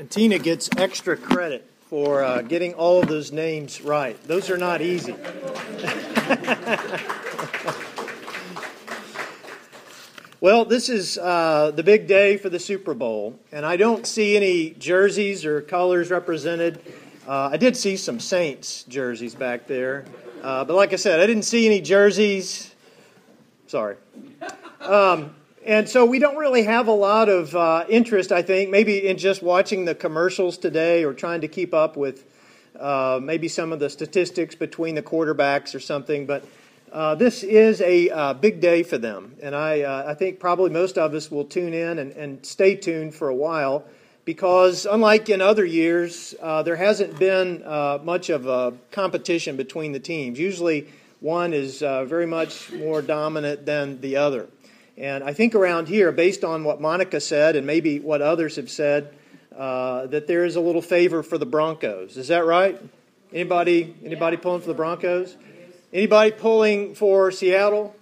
And 0.00 0.10
Tina 0.10 0.38
gets 0.38 0.70
extra 0.78 1.14
credit 1.14 1.70
for 1.90 2.24
uh, 2.24 2.40
getting 2.40 2.72
all 2.72 3.02
of 3.02 3.08
those 3.08 3.32
names 3.32 3.82
right. 3.82 4.16
Those 4.26 4.48
are 4.48 4.56
not 4.56 4.80
easy. 4.80 5.12
well, 10.40 10.64
this 10.64 10.88
is 10.88 11.18
uh, 11.18 11.72
the 11.72 11.82
big 11.82 12.06
day 12.06 12.38
for 12.38 12.48
the 12.48 12.58
Super 12.58 12.94
Bowl, 12.94 13.38
and 13.52 13.66
I 13.66 13.76
don't 13.76 14.06
see 14.06 14.38
any 14.38 14.70
jerseys 14.70 15.44
or 15.44 15.60
colors 15.60 16.10
represented. 16.10 16.80
Uh, 17.28 17.50
I 17.52 17.58
did 17.58 17.76
see 17.76 17.98
some 17.98 18.20
Saints 18.20 18.84
jerseys 18.84 19.34
back 19.34 19.66
there, 19.66 20.06
uh, 20.42 20.64
but 20.64 20.76
like 20.76 20.94
I 20.94 20.96
said, 20.96 21.20
I 21.20 21.26
didn't 21.26 21.42
see 21.42 21.66
any 21.66 21.82
jerseys. 21.82 22.74
Sorry. 23.66 23.96
Um, 24.80 25.34
and 25.64 25.88
so 25.88 26.06
we 26.06 26.18
don't 26.18 26.36
really 26.36 26.62
have 26.62 26.88
a 26.88 26.92
lot 26.92 27.28
of 27.28 27.54
uh, 27.54 27.84
interest, 27.88 28.32
I 28.32 28.40
think, 28.40 28.70
maybe 28.70 29.06
in 29.06 29.18
just 29.18 29.42
watching 29.42 29.84
the 29.84 29.94
commercials 29.94 30.56
today 30.56 31.04
or 31.04 31.12
trying 31.12 31.42
to 31.42 31.48
keep 31.48 31.74
up 31.74 31.98
with 31.98 32.24
uh, 32.78 33.20
maybe 33.22 33.46
some 33.46 33.72
of 33.72 33.78
the 33.78 33.90
statistics 33.90 34.54
between 34.54 34.94
the 34.94 35.02
quarterbacks 35.02 35.74
or 35.74 35.80
something. 35.80 36.24
But 36.24 36.44
uh, 36.90 37.14
this 37.14 37.42
is 37.42 37.82
a 37.82 38.08
uh, 38.08 38.34
big 38.34 38.60
day 38.62 38.82
for 38.82 38.96
them. 38.96 39.36
And 39.42 39.54
I, 39.54 39.82
uh, 39.82 40.04
I 40.08 40.14
think 40.14 40.40
probably 40.40 40.70
most 40.70 40.96
of 40.96 41.12
us 41.12 41.30
will 41.30 41.44
tune 41.44 41.74
in 41.74 41.98
and, 41.98 42.12
and 42.12 42.44
stay 42.44 42.74
tuned 42.74 43.14
for 43.14 43.28
a 43.28 43.34
while 43.34 43.84
because, 44.24 44.86
unlike 44.86 45.28
in 45.28 45.42
other 45.42 45.64
years, 45.64 46.34
uh, 46.40 46.62
there 46.62 46.76
hasn't 46.76 47.18
been 47.18 47.62
much 48.04 48.30
of 48.30 48.46
a 48.46 48.72
competition 48.92 49.56
between 49.56 49.92
the 49.92 50.00
teams. 50.00 50.38
Usually, 50.38 50.88
one 51.20 51.52
is 51.52 51.80
very 51.80 52.26
much 52.26 52.72
more 52.72 53.02
dominant 53.02 53.66
than 53.66 54.00
the 54.00 54.16
other. 54.16 54.48
And 54.96 55.24
I 55.24 55.32
think 55.32 55.54
around 55.54 55.88
here, 55.88 56.12
based 56.12 56.44
on 56.44 56.64
what 56.64 56.80
Monica 56.80 57.20
said 57.20 57.56
and 57.56 57.66
maybe 57.66 58.00
what 58.00 58.22
others 58.22 58.56
have 58.56 58.70
said, 58.70 59.14
uh, 59.56 60.06
that 60.06 60.26
there 60.26 60.44
is 60.44 60.56
a 60.56 60.60
little 60.60 60.82
favor 60.82 61.22
for 61.22 61.38
the 61.38 61.46
Broncos. 61.46 62.16
Is 62.16 62.28
that 62.28 62.44
right? 62.44 62.80
Anybody? 63.32 63.94
Anybody 64.04 64.36
pulling 64.36 64.60
for 64.60 64.68
the 64.68 64.74
Broncos? 64.74 65.36
Anybody 65.92 66.32
pulling 66.32 66.94
for 66.94 67.30
Seattle? 67.30 67.94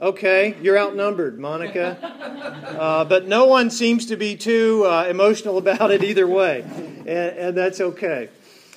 Okay, 0.00 0.56
you're 0.60 0.78
outnumbered, 0.78 1.38
Monica. 1.38 2.12
Uh, 2.74 3.04
but 3.04 3.28
no 3.28 3.44
one 3.44 3.70
seems 3.70 4.06
to 4.06 4.16
be 4.16 4.36
too 4.36 4.84
uh, 4.84 5.06
emotional 5.08 5.58
about 5.58 5.92
it 5.92 6.02
either 6.02 6.26
way, 6.26 6.62
and, 6.62 7.08
and 7.08 7.56
that's 7.56 7.80
okay. 7.80 8.28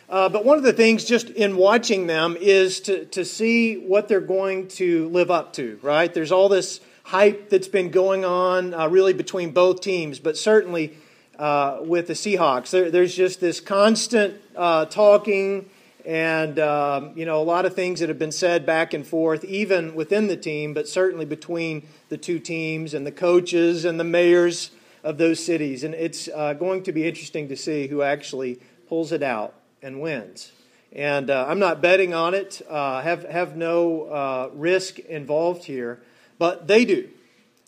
Uh, 0.10 0.30
but 0.30 0.46
one 0.46 0.58
of 0.58 0.64
the 0.64 0.72
things 0.72 1.04
just 1.04 1.30
in 1.32 1.58
watching 1.58 2.08
them 2.08 2.38
is 2.40 2.80
to, 2.82 3.06
to 3.06 3.26
see 3.26 3.76
what 3.76 4.08
they're 4.08 4.22
going 4.22 4.68
to 4.68 5.10
live 5.10 5.32
up 5.32 5.52
to, 5.54 5.80
right? 5.82 6.14
There's 6.14 6.32
all 6.32 6.48
this 6.48 6.80
hype 7.08 7.50
that's 7.50 7.70
been 7.70 7.90
going 7.90 8.26
on 8.26 8.74
uh, 8.74 8.86
really 8.90 9.14
between 9.14 9.52
both 9.52 9.80
teams, 9.80 10.20
but 10.20 10.38
certainly 10.38 10.98
uh, 11.40 11.78
with 11.82 12.08
the 12.08 12.14
Seahawks. 12.14 12.72
There, 12.72 12.92
there's 12.92 13.16
just 13.16 13.40
this 13.40 13.62
constant 13.62 14.42
uh, 14.58 14.86
talking 14.86 15.70
and 16.06 16.60
um, 16.60 17.14
you 17.16 17.26
know 17.26 17.42
a 17.42 17.44
lot 17.44 17.66
of 17.66 17.74
things 17.74 18.02
that 18.02 18.10
have 18.10 18.20
been 18.20 18.34
said 18.34 18.66
back 18.66 18.94
and 18.94 19.08
forth, 19.08 19.46
even 19.46 19.96
within 19.96 20.28
the 20.28 20.36
team, 20.36 20.74
but 20.74 20.88
certainly 20.88 21.24
between 21.24 21.88
the 22.10 22.18
two 22.18 22.40
teams 22.40 22.94
and 22.94 23.08
the 23.08 23.12
coaches 23.12 23.86
and 23.86 23.98
the 23.98 24.04
mayors 24.04 24.72
of 25.02 25.18
those 25.18 25.42
cities. 25.42 25.86
And 25.86 25.94
it's 25.94 26.28
uh, 26.28 26.54
going 26.56 26.84
to 26.84 26.92
be 26.92 27.08
interesting 27.08 27.48
to 27.48 27.56
see 27.56 27.88
who 27.88 28.02
actually 28.02 28.60
pulls 28.90 29.14
it 29.14 29.24
out 29.24 29.54
and 29.82 30.02
wins. 30.02 30.52
And 30.92 31.30
uh, 31.30 31.46
I'm 31.48 31.60
not 31.60 31.82
betting 31.82 32.14
on 32.14 32.34
it. 32.34 32.62
Uh, 32.70 33.02
have 33.02 33.24
have 33.24 33.56
no 33.56 34.52
risk 34.54 35.00
involved 35.00 35.64
here. 35.64 36.02
But 36.38 36.68
they 36.68 36.86
do. 36.86 37.10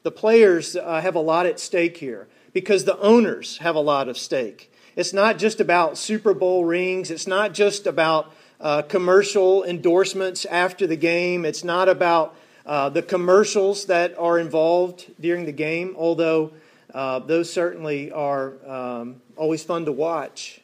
The 0.04 0.12
players 0.12 0.76
uh, 0.76 1.02
have 1.02 1.16
a 1.16 1.20
lot 1.20 1.46
at 1.46 1.60
stake 1.60 1.98
here 1.98 2.28
because 2.54 2.86
the 2.86 2.98
owners 3.00 3.58
have 3.58 3.76
a 3.76 3.82
lot 3.82 4.08
of 4.08 4.18
stake. 4.18 4.72
It's 4.96 5.14
not 5.14 5.38
just 5.38 5.60
about 5.60 5.98
Super 5.98 6.34
Bowl 6.34 6.66
rings, 6.66 7.12
it's 7.12 7.28
not 7.28 7.54
just 7.54 7.86
about 7.86 8.34
uh, 8.60 8.82
commercial 8.84 9.64
endorsements 9.64 10.46
after 10.46 10.88
the 10.88 10.96
game, 10.96 11.46
it's 11.46 11.64
not 11.64 11.88
about 11.88 12.36
uh, 12.66 12.90
the 12.90 13.02
commercials 13.02 13.86
that 13.86 14.18
are 14.18 14.38
involved 14.38 15.06
during 15.20 15.46
the 15.46 15.52
game, 15.52 15.96
although 15.98 16.52
uh, 16.94 17.20
those 17.20 17.52
certainly 17.52 18.12
are 18.12 18.54
um, 18.68 19.22
always 19.36 19.64
fun 19.64 19.86
to 19.86 19.92
watch. 19.92 20.62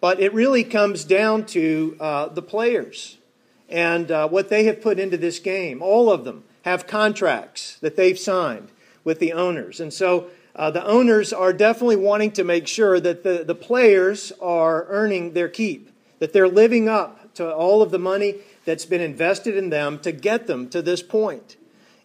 But 0.00 0.20
it 0.20 0.32
really 0.32 0.64
comes 0.64 1.04
down 1.04 1.46
to 1.46 1.96
uh, 2.00 2.28
the 2.28 2.42
players 2.42 3.18
and 3.68 4.10
uh, 4.10 4.28
what 4.28 4.48
they 4.48 4.64
have 4.64 4.80
put 4.80 4.98
into 4.98 5.16
this 5.16 5.38
game, 5.38 5.82
all 5.82 6.10
of 6.10 6.24
them 6.24 6.44
have 6.62 6.86
contracts 6.86 7.78
that 7.80 7.96
they've 7.96 8.18
signed 8.18 8.70
with 9.04 9.18
the 9.18 9.32
owners. 9.32 9.80
And 9.80 9.92
so 9.92 10.28
uh, 10.54 10.70
the 10.70 10.84
owners 10.84 11.32
are 11.32 11.52
definitely 11.52 11.96
wanting 11.96 12.32
to 12.32 12.44
make 12.44 12.66
sure 12.66 13.00
that 13.00 13.22
the, 13.22 13.44
the 13.44 13.54
players 13.54 14.32
are 14.40 14.86
earning 14.88 15.32
their 15.32 15.48
keep, 15.48 15.90
that 16.18 16.32
they're 16.32 16.48
living 16.48 16.88
up 16.88 17.32
to 17.34 17.54
all 17.54 17.82
of 17.82 17.90
the 17.90 17.98
money 17.98 18.36
that's 18.64 18.84
been 18.84 19.00
invested 19.00 19.56
in 19.56 19.70
them 19.70 19.98
to 20.00 20.12
get 20.12 20.46
them 20.46 20.68
to 20.68 20.82
this 20.82 21.02
point. 21.02 21.56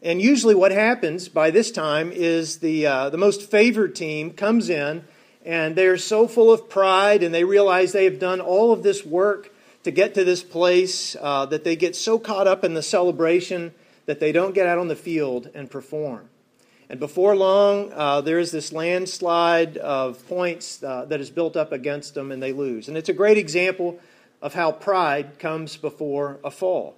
And 0.01 0.21
usually, 0.21 0.55
what 0.55 0.71
happens 0.71 1.27
by 1.27 1.49
this 1.49 1.71
time 1.71 2.11
is 2.11 2.59
the, 2.59 2.85
uh, 2.85 3.09
the 3.09 3.17
most 3.17 3.49
favored 3.49 3.95
team 3.95 4.31
comes 4.31 4.69
in 4.69 5.03
and 5.43 5.75
they're 5.75 5.97
so 5.97 6.27
full 6.27 6.51
of 6.51 6.69
pride 6.69 7.23
and 7.23 7.33
they 7.33 7.43
realize 7.43 7.91
they 7.91 8.05
have 8.05 8.19
done 8.19 8.39
all 8.39 8.71
of 8.71 8.83
this 8.83 9.05
work 9.05 9.51
to 9.83 9.91
get 9.91 10.13
to 10.15 10.23
this 10.23 10.43
place 10.43 11.15
uh, 11.21 11.45
that 11.47 11.63
they 11.63 11.75
get 11.75 11.95
so 11.95 12.17
caught 12.17 12.47
up 12.47 12.63
in 12.63 12.73
the 12.73 12.81
celebration 12.81 13.73
that 14.05 14.19
they 14.19 14.31
don't 14.31 14.53
get 14.53 14.67
out 14.67 14.77
on 14.77 14.87
the 14.87 14.95
field 14.95 15.49
and 15.53 15.69
perform. 15.69 16.29
And 16.89 16.99
before 16.99 17.35
long, 17.35 17.91
uh, 17.93 18.21
there 18.21 18.37
is 18.37 18.51
this 18.51 18.71
landslide 18.71 19.77
of 19.77 20.27
points 20.27 20.83
uh, 20.83 21.05
that 21.05 21.19
is 21.19 21.31
built 21.31 21.57
up 21.57 21.71
against 21.71 22.13
them, 22.13 22.31
and 22.31 22.41
they 22.41 22.53
lose. 22.53 22.87
And 22.87 22.95
it's 22.95 23.09
a 23.09 23.13
great 23.13 23.37
example 23.37 23.99
of 24.41 24.53
how 24.53 24.71
pride 24.71 25.39
comes 25.39 25.77
before 25.77 26.39
a 26.43 26.51
fall. 26.51 26.95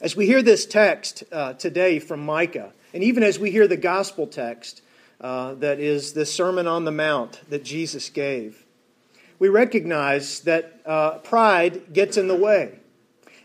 As 0.00 0.16
we 0.16 0.26
hear 0.26 0.42
this 0.42 0.66
text 0.66 1.22
uh, 1.30 1.52
today 1.54 2.00
from 2.00 2.20
Micah, 2.20 2.72
and 2.92 3.04
even 3.04 3.22
as 3.22 3.38
we 3.38 3.50
hear 3.50 3.68
the 3.68 3.76
gospel 3.76 4.26
text 4.26 4.82
uh, 5.20 5.54
that 5.54 5.78
is 5.78 6.12
the 6.12 6.26
Sermon 6.26 6.66
on 6.66 6.84
the 6.84 6.92
Mount 6.92 7.40
that 7.48 7.64
Jesus 7.64 8.10
gave, 8.10 8.66
we 9.38 9.48
recognize 9.48 10.40
that 10.40 10.80
uh, 10.84 11.18
pride 11.18 11.92
gets 11.92 12.16
in 12.16 12.26
the 12.26 12.34
way. 12.34 12.80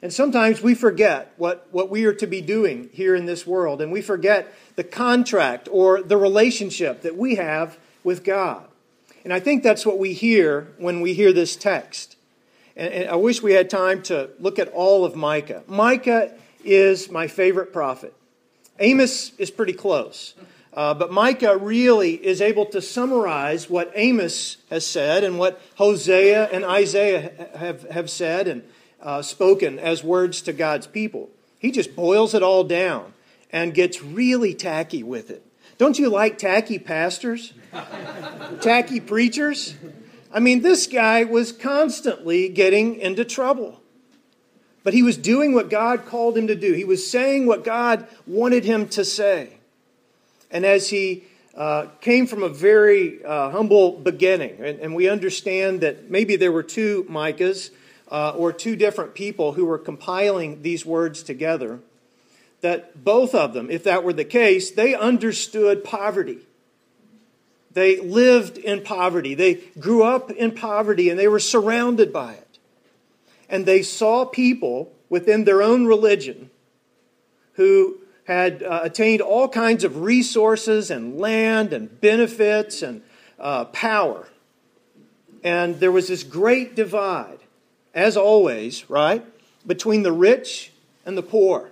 And 0.01 0.12
sometimes 0.12 0.62
we 0.62 0.73
forget 0.73 1.31
what, 1.38 1.67
what 1.72 1.89
we 1.89 2.06
are 2.06 2.13
to 2.13 2.28
be 2.28 2.41
doing 2.41 2.89
here 2.91 3.16
in 3.16 3.25
this 3.25 3.45
world, 3.45 3.81
and 3.81 3.91
we 3.91 4.01
forget 4.01 4.51
the 4.75 4.84
contract 4.84 5.69
or 5.72 6.01
the 6.01 6.17
relationship 6.17 7.01
that 7.01 7.16
we 7.16 7.35
have 7.35 7.78
with 8.03 8.23
God. 8.23 8.66
And 9.23 9.31
I 9.31 9.39
think 9.39 9.62
that's 9.62 9.85
what 9.85 10.00
we 10.00 10.13
hear 10.13 10.73
when 10.78 11.01
we 11.01 11.13
hear 11.13 11.31
this 11.31 11.56
text. 11.56 12.16
And, 12.75 12.91
and 12.91 13.09
I 13.09 13.16
wish 13.16 13.44
we 13.44 13.53
had 13.53 13.69
time 13.69 14.01
to 14.03 14.31
look 14.39 14.57
at 14.57 14.69
all 14.69 15.06
of 15.06 15.16
Micah. 15.16 15.63
Micah 15.67 16.31
is 16.63 17.12
my 17.12 17.28
favorite 17.28 17.72
prophet. 17.72 18.13
Amos 18.79 19.33
is 19.38 19.51
pretty 19.51 19.73
close. 19.73 20.33
Uh, 20.73 20.94
but 20.94 21.12
Micah 21.12 21.57
really 21.57 22.13
is 22.13 22.41
able 22.41 22.66
to 22.68 22.81
summarize 22.81 23.69
what 23.69 23.91
Amos 23.94 24.57
has 24.69 24.88
said 24.88 25.23
and 25.23 25.38
what 25.38 25.62
Hosea 25.75 26.47
and 26.47 26.63
Isaiah 26.63 27.50
have, 27.56 27.83
have 27.89 28.09
said 28.09 28.47
and 28.47 28.63
uh, 29.01 29.22
spoken 29.22 29.79
as 29.79 30.03
words 30.03 30.41
to 30.44 30.53
God's 30.53 30.88
people. 30.88 31.29
He 31.59 31.72
just 31.72 31.95
boils 31.95 32.34
it 32.34 32.44
all 32.44 32.63
down 32.63 33.13
and 33.51 33.73
gets 33.73 34.01
really 34.01 34.53
tacky 34.53 35.03
with 35.03 35.29
it. 35.29 35.45
Don't 35.78 35.97
you 35.97 36.09
like 36.09 36.38
tacky 36.38 36.79
pastors? 36.79 37.53
tacky 38.62 39.00
preachers? 39.00 39.75
I 40.34 40.39
mean, 40.39 40.62
this 40.62 40.88
guy 40.88 41.23
was 41.23 41.51
constantly 41.51 42.50
getting 42.50 42.95
into 42.95 43.25
trouble. 43.25 43.81
But 44.84 44.94
he 44.94 45.03
was 45.03 45.18
doing 45.18 45.53
what 45.53 45.69
God 45.69 46.06
called 46.06 46.38
him 46.38 46.47
to 46.47 46.56
do. 46.56 46.73
He 46.73 46.85
was 46.85 47.09
saying 47.09 47.45
what 47.45 47.63
God 47.63 48.07
wanted 48.25 48.63
him 48.63 48.88
to 48.89 49.06
say. 49.06 49.57
And 50.50 50.66
as 50.66 50.89
he 50.89 51.23
uh, 51.56 51.88
came 52.00 52.28
from 52.28 52.44
a 52.44 52.50
very 52.50 53.24
uh, 53.24 53.51
humble 53.51 53.98
beginning, 53.98 54.57
and, 54.59 54.80
and, 54.80 54.95
we 54.95 55.09
understand 55.09 55.81
that 55.81 56.09
maybe 56.09 56.38
there 56.38 56.51
were 56.51 56.63
two 56.63 57.06
Micahs, 57.09 57.71
uh, 58.12 58.34
or 58.36 58.52
two 58.52 58.75
different 58.75 59.13
people 59.13 59.54
who 59.54 59.66
were 59.66 59.78
compiling 59.78 60.62
these 60.62 60.86
words 60.86 61.24
together, 61.24 61.80
that 62.60 63.04
both 63.04 63.34
of 63.34 63.54
them, 63.54 63.72
if 63.72 63.86
that 63.86 64.04
were 64.04 64.13
the 64.13 64.25
case, 64.25 64.69
they 64.69 64.94
understood 64.94 65.84
poverty. 65.84 66.40
They 67.74 68.02
lived 68.02 68.58
in 68.58 68.84
poverty. 68.84 69.34
They 69.34 69.56
grew 69.80 70.04
up 70.04 70.30
in 70.30 70.52
poverty 70.52 71.10
and 71.10 71.18
they 71.18 71.30
were 71.30 71.40
surrounded 71.40 72.12
by 72.12 72.34
it. 72.34 72.60
And 73.50 73.66
they 73.66 73.81
saw 73.81 74.25
people 74.25 74.92
within 75.10 75.46
their 75.46 75.62
own 75.62 75.86
religion 75.86 76.50
who 77.54 77.98
had 78.25 78.62
uh, 78.62 78.81
attained 78.84 79.22
all 79.22 79.48
kinds 79.48 79.84
of 79.84 80.02
resources 80.02 80.92
and 80.92 81.18
land 81.18 81.74
and 81.74 82.00
benefits 82.02 82.81
and 82.81 83.02
uh, 83.40 83.66
power. 83.66 84.28
And 85.44 85.80
there 85.80 85.92
was 85.92 86.08
this 86.08 86.24
great 86.24 86.75
divide 86.75 87.40
as 87.93 88.17
always, 88.17 88.89
right, 88.89 89.25
between 89.65 90.03
the 90.03 90.11
rich 90.11 90.71
and 91.05 91.17
the 91.17 91.23
poor. 91.23 91.71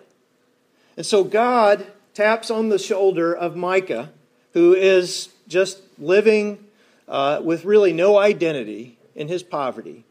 And 0.97 1.05
so 1.05 1.23
God 1.23 1.87
taps 2.13 2.51
on 2.51 2.69
the 2.69 2.79
shoulder 2.79 3.33
of 3.33 3.55
Micah, 3.55 4.09
who 4.53 4.73
is 4.73 5.29
just 5.47 5.81
living 5.97 6.65
uh, 7.07 7.41
with 7.43 7.65
really 7.65 7.93
no 7.93 8.17
identity 8.17 8.97
in 9.15 9.27
his 9.27 9.43
poverty 9.43 10.03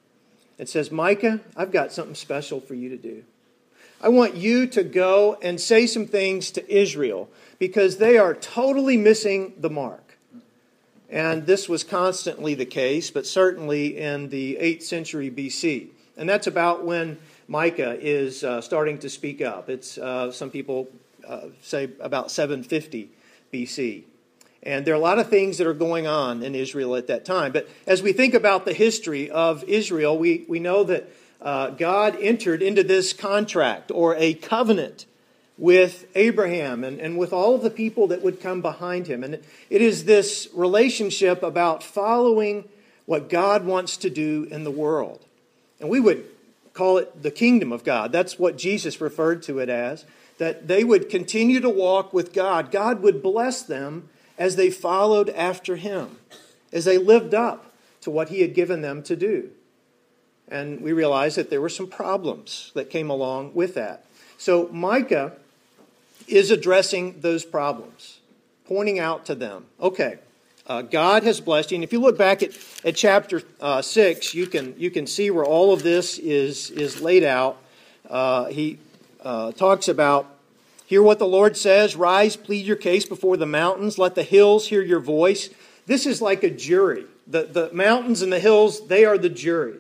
and 0.59 0.69
says, 0.69 0.91
Micah, 0.91 1.41
I've 1.57 1.71
got 1.71 1.93
something 1.93 2.15
special 2.15 2.61
for 2.61 2.75
you 2.75 2.89
to 2.91 2.97
do. 2.97 3.25
I 4.01 4.09
want 4.09 4.35
you 4.35 4.67
to 4.69 4.85
go 4.85 5.37
and 5.43 5.61
say 5.61 5.87
some 5.87 6.07
things 6.07 6.51
to 6.53 6.73
Israel 6.73 7.29
because 7.59 7.99
they 7.99 8.17
are 8.17 8.35
totally 8.35 8.97
missing 8.97 9.55
the 9.59 9.71
mark. 9.71 10.17
And 11.11 11.47
this 11.47 11.69
was 11.69 11.85
constantly 11.85 12.55
the 12.55 12.67
case, 12.67 13.11
but 13.11 13.27
certainly 13.27 13.99
in 13.99 14.29
the 14.29 14.59
8th 14.61 14.83
century 14.83 15.31
BC. 15.31 15.89
And 16.19 16.29
that's 16.29 16.49
about 16.49 16.85
when 16.85 17.19
Micah 17.47 17.97
is 17.99 18.43
uh, 18.43 18.61
starting 18.61 18.99
to 18.99 19.09
speak 19.09 19.41
up. 19.41 19.71
It's 19.71 19.97
uh, 19.97 20.33
some 20.33 20.51
people 20.51 20.89
uh, 21.27 21.47
say 21.63 21.91
about 22.01 22.31
750 22.31 23.11
BC. 23.53 24.03
And 24.65 24.85
there 24.85 24.93
are 24.93 24.97
a 24.97 25.01
lot 25.01 25.21
of 25.21 25.29
things 25.29 25.59
that 25.59 25.67
are 25.67 25.75
going 25.75 26.09
on 26.09 26.43
in 26.43 26.55
Israel 26.55 26.97
at 26.97 27.07
that 27.07 27.25
time. 27.25 27.53
But 27.53 27.69
as 27.87 28.03
we 28.03 28.13
think 28.13 28.35
about 28.35 28.65
the 28.65 28.73
history 28.73 29.31
of 29.31 29.63
Israel, 29.65 30.19
we, 30.19 30.45
we 30.49 30.59
know 30.59 30.83
that 30.85 31.09
uh, 31.41 31.71
God 31.71 32.17
entered 32.21 32.63
into 32.63 32.83
this 32.83 33.13
contract 33.13 33.93
or 33.93 34.17
a 34.17 34.35
covenant 34.35 35.07
with 35.57 36.07
Abraham 36.17 36.83
and, 36.83 37.01
and 37.01 37.17
with 37.17 37.33
all 37.33 37.55
of 37.55 37.63
the 37.63 37.71
people 37.71 38.09
that 38.09 38.23
would 38.23 38.41
come 38.41 38.61
behind 38.61 39.07
him. 39.07 39.23
And 39.23 39.35
it 39.71 39.81
is 39.81 40.05
this 40.05 40.49
relationship 40.53 41.45
about 41.45 41.85
following 41.85 42.69
what 43.07 43.29
God 43.29 43.65
wants 43.65 43.97
to 43.99 44.11
do 44.11 44.49
in 44.51 44.65
the 44.65 44.71
world. 44.71 45.25
And 45.81 45.89
we 45.89 46.01
would 46.01 46.25
call 46.73 46.99
it 46.99 47.23
the 47.23 47.31
kingdom 47.31 47.73
of 47.73 47.85
God. 47.85 48.13
That's 48.13 48.39
what 48.39 48.59
Jesus 48.59 49.01
referred 49.01 49.43
to 49.45 49.59
it 49.59 49.69
as. 49.69 50.05
That 50.39 50.69
they 50.69 50.85
would 50.85 51.09
continue 51.09 51.61
to 51.61 51.69
walk 51.69 52.13
with 52.13 52.33
God. 52.33 52.71
God 52.71 53.03
would 53.03 53.23
bless 53.23 53.63
them 53.63 54.09
as 54.39 54.57
they 54.57 54.71
followed 54.71 55.31
after 55.31 55.77
him, 55.77 56.19
as 56.73 56.85
they 56.85 56.97
lived 56.97 57.35
up 57.35 57.73
to 58.03 58.11
what 58.11 58.29
he 58.29 58.41
had 58.43 58.55
given 58.55 58.83
them 58.83 59.03
to 59.03 59.17
do. 59.17 59.51
And 60.49 60.81
we 60.81 60.93
realized 60.93 61.37
that 61.37 61.51
there 61.51 61.61
were 61.61 61.69
some 61.69 61.89
problems 61.89 62.71
that 62.75 62.89
came 62.89 63.11
along 63.11 63.55
with 63.55 63.75
that. 63.75 64.05
So 64.39 64.69
Micah 64.69 65.33
is 66.29 66.51
addressing 66.51 67.21
those 67.21 67.45
problems, 67.45 68.21
pointing 68.67 68.99
out 68.99 69.27
to 69.27 69.35
them, 69.35 69.67
okay, 69.81 70.19
uh, 70.69 70.83
God 70.83 71.23
has 71.25 71.41
blessed 71.41 71.71
you. 71.71 71.77
And 71.77 71.85
if 71.85 71.93
you 71.93 72.01
look 72.01 72.19
back 72.19 72.43
at, 72.43 72.53
at 72.85 72.95
chapter 72.95 73.43
uh, 73.61 73.83
6, 73.83 74.35
you 74.35 74.47
can, 74.47 74.75
you 74.79 74.91
can 74.91 75.07
see 75.07 75.31
where 75.31 75.45
all 75.45 75.73
of 75.73 75.83
this 75.83 76.19
is, 76.19 76.71
is 76.71 77.01
laid 77.01 77.25
out. 77.25 77.57
Uh, 78.09 78.47
he 78.47 78.79
uh, 79.23 79.53
talks 79.53 79.89
about 79.89 80.35
Hear 80.89 81.03
what 81.03 81.19
the 81.19 81.27
Lord 81.27 81.55
says. 81.55 81.97
Rise, 81.97 82.35
plead 82.35 82.65
your 82.65 82.75
case 82.75 83.05
before 83.05 83.37
the 83.37 83.45
mountains. 83.45 83.99
Let 83.99 84.15
the 84.15 84.23
hills 84.23 84.69
hear 84.69 84.81
your 84.81 85.01
voice. 85.01 85.51
This 85.85 86.07
is 86.07 86.23
like 86.23 86.43
a 86.43 86.49
jury. 86.49 87.05
The, 87.27 87.43
the 87.43 87.71
mountains 87.75 88.23
and 88.23 88.33
the 88.33 88.41
hills, 88.41 88.87
they 88.87 89.05
are 89.05 89.19
the 89.19 89.29
jury. 89.29 89.75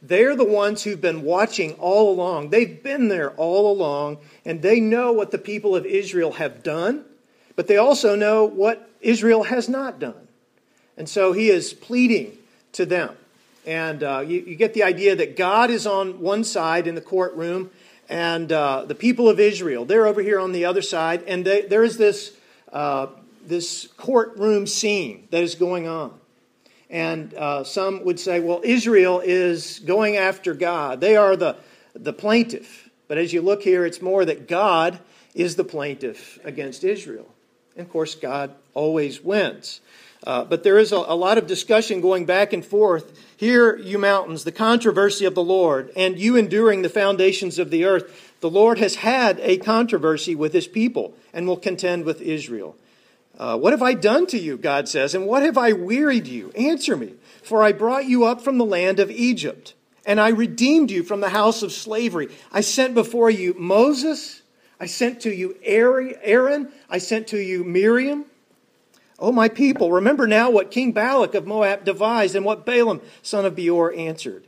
They're 0.00 0.34
the 0.34 0.46
ones 0.46 0.82
who've 0.82 1.00
been 1.02 1.20
watching 1.20 1.74
all 1.74 2.10
along. 2.10 2.48
They've 2.48 2.82
been 2.82 3.08
there 3.08 3.32
all 3.32 3.70
along, 3.70 4.16
and 4.46 4.62
they 4.62 4.80
know 4.80 5.12
what 5.12 5.32
the 5.32 5.38
people 5.38 5.76
of 5.76 5.84
Israel 5.84 6.32
have 6.32 6.62
done, 6.62 7.04
but 7.56 7.66
they 7.66 7.76
also 7.76 8.16
know 8.16 8.46
what 8.46 8.88
Israel 9.02 9.42
has 9.42 9.68
not 9.68 9.98
done. 9.98 10.26
And 10.96 11.08
so 11.08 11.32
he 11.32 11.50
is 11.50 11.72
pleading 11.72 12.38
to 12.72 12.86
them. 12.86 13.16
And 13.66 14.02
uh, 14.02 14.20
you, 14.20 14.40
you, 14.40 14.56
get 14.56 14.74
the 14.74 14.82
idea 14.82 15.16
that 15.16 15.36
God 15.36 15.70
is 15.70 15.86
on 15.86 16.20
one 16.20 16.44
side 16.44 16.86
in 16.86 16.94
the 16.94 17.00
courtroom, 17.00 17.70
and 18.08 18.52
uh, 18.52 18.84
the 18.84 18.94
people 18.94 19.28
of 19.28 19.40
Israel, 19.40 19.86
they're 19.86 20.06
over 20.06 20.20
here 20.20 20.38
on 20.38 20.52
the 20.52 20.66
other 20.66 20.82
side, 20.82 21.22
and 21.26 21.44
they, 21.44 21.62
there 21.62 21.82
is 21.82 21.96
this, 21.96 22.36
uh, 22.72 23.06
this 23.46 23.88
courtroom 23.96 24.66
scene 24.66 25.26
that 25.30 25.42
is 25.42 25.54
going 25.54 25.88
on. 25.88 26.12
And 26.90 27.32
uh, 27.34 27.64
some 27.64 28.04
would 28.04 28.20
say, 28.20 28.40
well, 28.40 28.60
Israel 28.62 29.20
is 29.24 29.80
going 29.80 30.16
after 30.16 30.52
God. 30.52 31.00
They 31.00 31.16
are 31.16 31.34
the, 31.34 31.56
the 31.94 32.12
plaintiff. 32.12 32.90
But 33.08 33.18
as 33.18 33.32
you 33.32 33.40
look 33.42 33.62
here, 33.62 33.86
it's 33.86 34.02
more 34.02 34.24
that 34.24 34.46
God 34.46 34.98
is 35.34 35.56
the 35.56 35.64
plaintiff 35.64 36.38
against 36.44 36.84
Israel. 36.84 37.26
And 37.76 37.86
of 37.86 37.92
course, 37.92 38.14
God 38.14 38.54
always 38.74 39.22
wins. 39.22 39.80
Uh, 40.24 40.42
but 40.42 40.62
there 40.62 40.78
is 40.78 40.90
a, 40.90 40.96
a, 40.96 41.14
lot 41.14 41.36
of 41.36 41.46
discussion 41.46 42.00
going 42.00 42.24
back 42.24 42.54
and 42.54 42.64
forth. 42.64 43.20
Hear, 43.36 43.76
you 43.76 43.98
mountains, 43.98 44.44
the 44.44 44.52
controversy 44.52 45.26
of 45.26 45.34
the 45.34 45.44
Lord, 45.44 45.90
and 45.96 46.18
you 46.18 46.36
enduring 46.36 46.80
the 46.80 46.88
foundations 46.88 47.58
of 47.58 47.70
the 47.70 47.84
earth. 47.84 48.32
The 48.40 48.48
Lord 48.48 48.78
has 48.78 48.96
had 48.96 49.38
a 49.40 49.58
controversy 49.58 50.34
with 50.34 50.54
his 50.54 50.66
people 50.66 51.14
and 51.34 51.46
will 51.46 51.58
contend 51.58 52.04
with 52.04 52.22
Israel. 52.22 52.74
Uh, 53.38 53.58
what 53.58 53.72
have 53.72 53.82
I 53.82 53.92
done 53.92 54.26
to 54.28 54.38
you, 54.38 54.56
God 54.56 54.88
says, 54.88 55.14
and 55.14 55.26
what 55.26 55.42
have 55.42 55.58
I 55.58 55.72
wearied 55.72 56.26
you? 56.26 56.50
Answer 56.52 56.96
me. 56.96 57.14
For 57.42 57.62
I 57.62 57.72
brought 57.72 58.06
you 58.06 58.24
up 58.24 58.40
from 58.40 58.56
the 58.56 58.64
land 58.64 59.00
of 59.00 59.10
Egypt, 59.10 59.74
and 60.06 60.18
I 60.18 60.28
redeemed 60.28 60.90
you 60.90 61.02
from 61.02 61.20
the 61.20 61.28
house 61.28 61.62
of 61.62 61.72
slavery. 61.72 62.28
I 62.50 62.62
sent 62.62 62.94
before 62.94 63.28
you 63.28 63.54
Moses, 63.58 64.40
I 64.80 64.86
sent 64.86 65.20
to 65.22 65.34
you 65.34 65.56
Aaron, 65.62 66.72
I 66.88 66.96
sent 66.96 67.26
to 67.28 67.38
you 67.38 67.62
Miriam. 67.64 68.24
O 69.18 69.30
my 69.30 69.48
people, 69.48 69.92
remember 69.92 70.26
now 70.26 70.50
what 70.50 70.70
King 70.70 70.92
Balak 70.92 71.34
of 71.34 71.46
Moab 71.46 71.84
devised 71.84 72.34
and 72.34 72.44
what 72.44 72.66
Balaam, 72.66 73.00
son 73.22 73.44
of 73.44 73.54
Beor, 73.54 73.92
answered. 73.94 74.44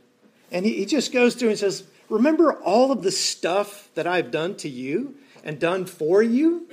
And 0.51 0.65
he, 0.65 0.73
he 0.73 0.85
just 0.85 1.11
goes 1.11 1.35
through 1.35 1.49
and 1.49 1.59
says, 1.59 1.83
Remember 2.09 2.53
all 2.53 2.91
of 2.91 3.03
the 3.03 3.11
stuff 3.11 3.89
that 3.95 4.07
I've 4.07 4.31
done 4.31 4.55
to 4.57 4.69
you 4.69 5.15
and 5.43 5.59
done 5.59 5.85
for 5.85 6.21
you? 6.21 6.67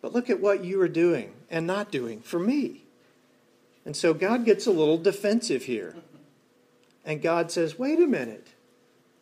But 0.00 0.14
look 0.14 0.30
at 0.30 0.40
what 0.40 0.64
you 0.64 0.80
are 0.80 0.88
doing 0.88 1.32
and 1.50 1.66
not 1.66 1.90
doing 1.90 2.20
for 2.20 2.38
me. 2.38 2.82
And 3.84 3.96
so 3.96 4.14
God 4.14 4.44
gets 4.44 4.66
a 4.66 4.70
little 4.70 4.98
defensive 4.98 5.64
here. 5.64 5.96
And 7.04 7.22
God 7.22 7.50
says, 7.50 7.78
Wait 7.78 7.98
a 7.98 8.06
minute. 8.06 8.48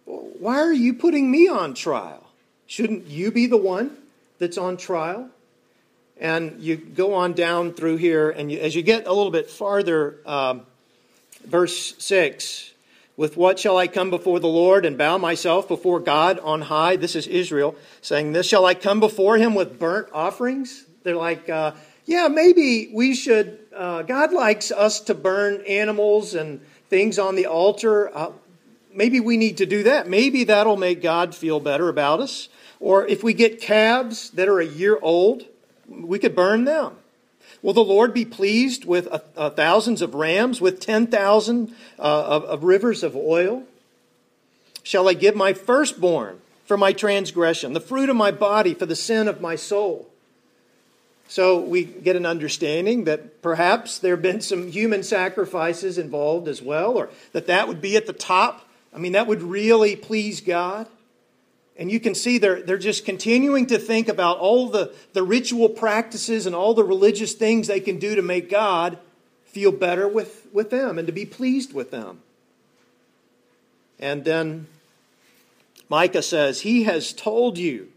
Why 0.04 0.58
are 0.58 0.72
you 0.72 0.94
putting 0.94 1.30
me 1.30 1.48
on 1.48 1.74
trial? 1.74 2.30
Shouldn't 2.66 3.06
you 3.06 3.30
be 3.30 3.46
the 3.46 3.56
one 3.56 3.96
that's 4.38 4.58
on 4.58 4.76
trial? 4.76 5.30
And 6.20 6.60
you 6.60 6.76
go 6.76 7.14
on 7.14 7.32
down 7.32 7.72
through 7.72 7.96
here, 7.96 8.30
and 8.30 8.50
you, 8.50 8.58
as 8.58 8.74
you 8.74 8.82
get 8.82 9.06
a 9.06 9.12
little 9.12 9.30
bit 9.30 9.48
farther, 9.48 10.16
um, 10.26 10.62
verse 11.44 11.94
6 11.98 12.72
With 13.16 13.36
what 13.36 13.58
shall 13.58 13.76
I 13.76 13.86
come 13.86 14.10
before 14.10 14.40
the 14.40 14.48
Lord 14.48 14.84
and 14.84 14.98
bow 14.98 15.18
myself 15.18 15.68
before 15.68 16.00
God 16.00 16.38
on 16.40 16.62
high? 16.62 16.96
This 16.96 17.14
is 17.14 17.26
Israel 17.26 17.76
saying, 18.02 18.32
This 18.32 18.46
shall 18.46 18.64
I 18.64 18.74
come 18.74 19.00
before 19.00 19.36
him 19.36 19.54
with 19.54 19.78
burnt 19.78 20.08
offerings? 20.12 20.84
They're 21.04 21.16
like, 21.16 21.48
uh, 21.48 21.72
Yeah, 22.04 22.28
maybe 22.28 22.90
we 22.92 23.14
should. 23.14 23.58
Uh, 23.74 24.02
God 24.02 24.32
likes 24.32 24.72
us 24.72 25.00
to 25.02 25.14
burn 25.14 25.62
animals 25.68 26.34
and 26.34 26.60
things 26.90 27.18
on 27.18 27.36
the 27.36 27.46
altar. 27.46 28.14
Uh, 28.16 28.32
maybe 28.92 29.20
we 29.20 29.36
need 29.36 29.58
to 29.58 29.66
do 29.66 29.84
that. 29.84 30.08
Maybe 30.08 30.44
that'll 30.44 30.76
make 30.76 31.00
God 31.00 31.34
feel 31.34 31.60
better 31.60 31.88
about 31.88 32.18
us. 32.18 32.48
Or 32.80 33.06
if 33.06 33.22
we 33.22 33.34
get 33.34 33.60
calves 33.60 34.30
that 34.30 34.48
are 34.48 34.60
a 34.60 34.66
year 34.66 34.98
old, 35.00 35.44
we 35.88 36.18
could 36.18 36.34
burn 36.34 36.64
them. 36.64 36.96
Will 37.62 37.72
the 37.72 37.80
Lord 37.80 38.14
be 38.14 38.24
pleased 38.24 38.84
with 38.84 39.08
thousands 39.56 40.02
of 40.02 40.14
rams, 40.14 40.60
with 40.60 40.80
10,000 40.80 41.74
uh, 41.98 42.02
of, 42.02 42.44
of 42.44 42.64
rivers 42.64 43.02
of 43.02 43.16
oil? 43.16 43.64
Shall 44.82 45.08
I 45.08 45.14
give 45.14 45.34
my 45.34 45.52
firstborn 45.52 46.40
for 46.66 46.76
my 46.76 46.92
transgression, 46.92 47.72
the 47.72 47.80
fruit 47.80 48.08
of 48.08 48.16
my 48.16 48.30
body 48.30 48.74
for 48.74 48.86
the 48.86 48.96
sin 48.96 49.26
of 49.26 49.40
my 49.40 49.56
soul? 49.56 50.08
So 51.28 51.60
we 51.60 51.84
get 51.84 52.16
an 52.16 52.24
understanding 52.24 53.04
that 53.04 53.42
perhaps 53.42 53.98
there 53.98 54.14
have 54.14 54.22
been 54.22 54.40
some 54.40 54.70
human 54.70 55.02
sacrifices 55.02 55.98
involved 55.98 56.48
as 56.48 56.62
well, 56.62 56.96
or 56.96 57.10
that 57.32 57.46
that 57.48 57.68
would 57.68 57.82
be 57.82 57.96
at 57.96 58.06
the 58.06 58.14
top. 58.14 58.66
I 58.94 58.98
mean, 58.98 59.12
that 59.12 59.26
would 59.26 59.42
really 59.42 59.94
please 59.94 60.40
God. 60.40 60.86
And 61.78 61.92
you 61.92 62.00
can 62.00 62.16
see 62.16 62.38
they're, 62.38 62.60
they're 62.60 62.76
just 62.76 63.04
continuing 63.04 63.66
to 63.66 63.78
think 63.78 64.08
about 64.08 64.38
all 64.38 64.68
the, 64.68 64.92
the 65.12 65.22
ritual 65.22 65.68
practices 65.68 66.44
and 66.44 66.54
all 66.54 66.74
the 66.74 66.82
religious 66.82 67.34
things 67.34 67.68
they 67.68 67.78
can 67.78 68.00
do 68.00 68.16
to 68.16 68.22
make 68.22 68.50
God 68.50 68.98
feel 69.44 69.70
better 69.70 70.08
with, 70.08 70.48
with 70.52 70.70
them 70.70 70.98
and 70.98 71.06
to 71.06 71.12
be 71.12 71.24
pleased 71.24 71.72
with 71.72 71.92
them. 71.92 72.20
And 74.00 74.24
then 74.24 74.66
Micah 75.88 76.22
says, 76.22 76.62
He 76.62 76.82
has 76.82 77.12
told 77.12 77.58
you 77.58 77.88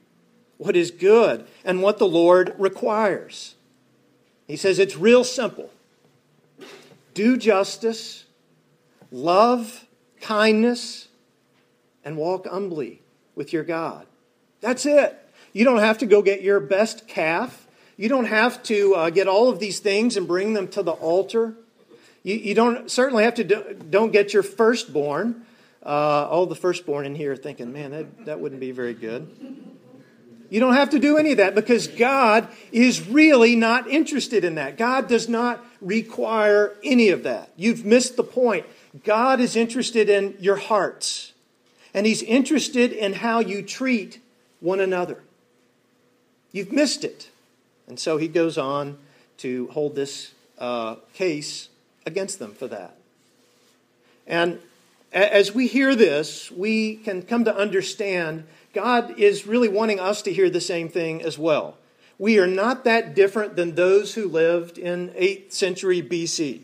what 0.57 0.75
is 0.75 0.91
good 0.91 1.47
and 1.65 1.81
what 1.81 1.97
the 1.97 2.07
Lord 2.07 2.53
requires. 2.59 3.55
He 4.47 4.57
says 4.57 4.77
it's 4.77 4.95
real 4.95 5.23
simple 5.23 5.71
do 7.15 7.35
justice, 7.35 8.25
love 9.11 9.85
kindness, 10.21 11.07
and 12.05 12.15
walk 12.15 12.45
humbly 12.45 13.01
with 13.35 13.53
your 13.53 13.63
God. 13.63 14.05
That's 14.61 14.85
it. 14.85 15.17
You 15.53 15.65
don't 15.65 15.79
have 15.79 15.97
to 15.99 16.05
go 16.05 16.21
get 16.21 16.41
your 16.41 16.59
best 16.59 17.07
calf. 17.07 17.67
You 17.97 18.09
don't 18.09 18.25
have 18.25 18.63
to 18.63 18.95
uh, 18.95 19.09
get 19.09 19.27
all 19.27 19.49
of 19.49 19.59
these 19.59 19.79
things 19.79 20.17
and 20.17 20.27
bring 20.27 20.53
them 20.53 20.67
to 20.69 20.83
the 20.83 20.91
altar. 20.91 21.55
You, 22.23 22.35
you 22.35 22.55
don't 22.55 22.89
certainly 22.89 23.23
have 23.23 23.35
to 23.35 23.43
do, 23.43 23.75
don't 23.89 24.11
get 24.11 24.33
your 24.33 24.43
firstborn. 24.43 25.45
Uh, 25.83 26.27
all 26.29 26.45
the 26.45 26.55
firstborn 26.55 27.07
in 27.07 27.15
here 27.15 27.35
thinking, 27.35 27.73
man, 27.73 27.91
that, 27.91 28.25
that 28.25 28.39
wouldn't 28.39 28.61
be 28.61 28.71
very 28.71 28.93
good. 28.93 29.27
You 30.51 30.59
don't 30.59 30.75
have 30.75 30.89
to 30.89 30.99
do 30.99 31.17
any 31.17 31.31
of 31.31 31.37
that 31.37 31.55
because 31.55 31.87
God 31.87 32.47
is 32.71 33.07
really 33.07 33.55
not 33.55 33.87
interested 33.87 34.43
in 34.43 34.55
that. 34.55 34.77
God 34.77 35.07
does 35.07 35.29
not 35.29 35.65
require 35.79 36.75
any 36.83 37.09
of 37.09 37.23
that. 37.23 37.51
You've 37.55 37.85
missed 37.85 38.17
the 38.17 38.23
point. 38.23 38.65
God 39.03 39.39
is 39.39 39.55
interested 39.55 40.09
in 40.09 40.35
your 40.39 40.57
hearts, 40.57 41.30
and 41.93 42.05
He's 42.05 42.23
interested 42.23 42.91
in 42.91 43.13
how 43.13 43.39
you 43.39 43.61
treat 43.61 44.21
one 44.59 44.79
another. 44.79 45.23
You've 46.51 46.71
missed 46.71 47.03
it. 47.03 47.29
And 47.87 47.99
so 47.99 48.17
He 48.17 48.27
goes 48.27 48.57
on 48.57 48.97
to 49.37 49.67
hold 49.67 49.95
this 49.95 50.33
uh, 50.57 50.95
case 51.13 51.69
against 52.05 52.39
them 52.39 52.53
for 52.53 52.67
that. 52.67 52.95
And 54.27 54.59
as 55.11 55.53
we 55.53 55.67
hear 55.67 55.95
this, 55.95 56.51
we 56.51 56.95
can 56.95 57.21
come 57.23 57.43
to 57.45 57.55
understand 57.55 58.45
God 58.73 59.19
is 59.19 59.45
really 59.45 59.67
wanting 59.67 59.99
us 59.99 60.21
to 60.21 60.33
hear 60.33 60.49
the 60.49 60.61
same 60.61 60.87
thing 60.87 61.21
as 61.21 61.37
well. 61.37 61.77
We 62.17 62.39
are 62.39 62.47
not 62.47 62.83
that 62.85 63.15
different 63.15 63.55
than 63.55 63.75
those 63.75 64.13
who 64.13 64.27
lived 64.27 64.77
in 64.77 65.09
8th 65.09 65.51
century 65.51 66.01
BC 66.01 66.61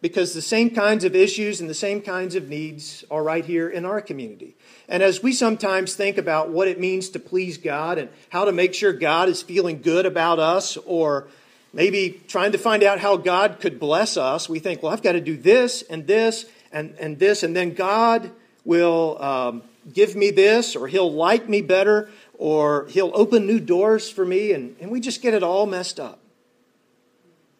because 0.00 0.34
the 0.34 0.42
same 0.42 0.70
kinds 0.70 1.04
of 1.04 1.14
issues 1.14 1.60
and 1.60 1.70
the 1.70 1.74
same 1.74 2.00
kinds 2.02 2.34
of 2.34 2.48
needs 2.48 3.04
are 3.10 3.22
right 3.22 3.44
here 3.44 3.68
in 3.68 3.84
our 3.84 4.00
community. 4.00 4.54
And 4.88 5.02
as 5.02 5.22
we 5.22 5.32
sometimes 5.32 5.94
think 5.94 6.18
about 6.18 6.50
what 6.50 6.68
it 6.68 6.78
means 6.78 7.08
to 7.10 7.18
please 7.18 7.58
God 7.58 7.98
and 7.98 8.08
how 8.28 8.44
to 8.44 8.52
make 8.52 8.74
sure 8.74 8.92
God 8.92 9.28
is 9.28 9.42
feeling 9.42 9.80
good 9.80 10.06
about 10.06 10.38
us, 10.38 10.76
or 10.76 11.28
maybe 11.72 12.20
trying 12.28 12.52
to 12.52 12.58
find 12.58 12.82
out 12.82 12.98
how 13.00 13.16
God 13.16 13.58
could 13.60 13.80
bless 13.80 14.16
us, 14.16 14.48
we 14.48 14.58
think, 14.58 14.82
well, 14.82 14.92
I've 14.92 15.02
got 15.02 15.12
to 15.12 15.20
do 15.20 15.36
this 15.36 15.82
and 15.82 16.06
this 16.06 16.46
and, 16.72 16.94
and 17.00 17.18
this, 17.18 17.42
and 17.42 17.56
then 17.56 17.74
God 17.74 18.30
will 18.64 19.22
um, 19.22 19.62
give 19.92 20.14
me 20.14 20.30
this, 20.30 20.76
or 20.76 20.88
He'll 20.88 21.12
like 21.12 21.48
me 21.48 21.62
better, 21.62 22.10
or 22.38 22.86
He'll 22.88 23.12
open 23.14 23.46
new 23.46 23.60
doors 23.60 24.10
for 24.10 24.24
me, 24.24 24.52
and, 24.52 24.76
and 24.80 24.90
we 24.90 25.00
just 25.00 25.22
get 25.22 25.32
it 25.32 25.42
all 25.42 25.66
messed 25.66 25.98
up. 26.00 26.20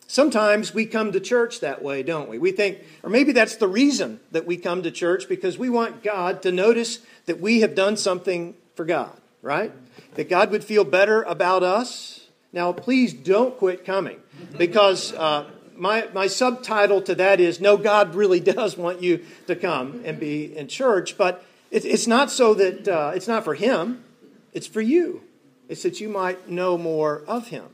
Sometimes 0.09 0.73
we 0.73 0.87
come 0.87 1.13
to 1.13 1.21
church 1.21 1.61
that 1.61 1.83
way, 1.83 2.03
don't 2.03 2.29
we? 2.29 2.39
We 2.39 2.53
think, 2.53 2.79
or 3.03 3.11
maybe 3.11 3.33
that's 3.33 3.57
the 3.57 3.67
reason 3.67 4.21
that 4.31 4.47
we 4.47 4.57
come 4.57 4.83
to 4.85 4.91
church 4.91 5.29
because 5.29 5.59
we 5.59 5.69
want 5.69 6.03
God 6.03 6.43
to 6.43 6.53
notice 6.53 7.01
that 7.27 7.41
we 7.41 7.61
have 7.61 7.75
done 7.75 7.97
something 7.97 8.55
for 8.77 8.85
God, 8.85 9.21
right? 9.43 9.73
That 10.15 10.29
God 10.29 10.51
would 10.53 10.63
feel 10.63 10.85
better 10.85 11.23
about 11.23 11.65
us. 11.65 12.29
Now, 12.53 12.73
please 12.73 13.13
don't 13.13 13.59
quit 13.59 13.85
coming 13.85 14.21
because 14.57 15.13
uh, 15.13 15.51
my, 15.75 16.09
my 16.15 16.29
subtitle 16.29 17.03
to 17.03 17.15
that 17.17 17.41
is 17.41 17.61
No, 17.61 17.77
God 17.77 18.15
really 18.15 18.41
does 18.57 18.77
want 18.77 19.03
you 19.03 19.25
to 19.49 19.57
come 19.57 20.03
and 20.05 20.21
be 20.21 20.57
in 20.57 20.69
church, 20.69 21.19
but 21.19 21.45
it, 21.71 21.85
it's 21.85 22.07
not 22.07 22.31
so 22.31 22.55
that 22.55 22.87
uh, 22.87 23.13
it's 23.15 23.29
not 23.29 23.45
for 23.45 23.55
Him, 23.55 24.05
it's 24.53 24.69
for 24.69 24.81
you. 24.81 25.23
It's 25.69 25.83
that 25.83 26.01
you 26.01 26.09
might 26.09 26.49
know 26.49 26.79
more 26.79 27.23
of 27.27 27.49
Him. 27.49 27.65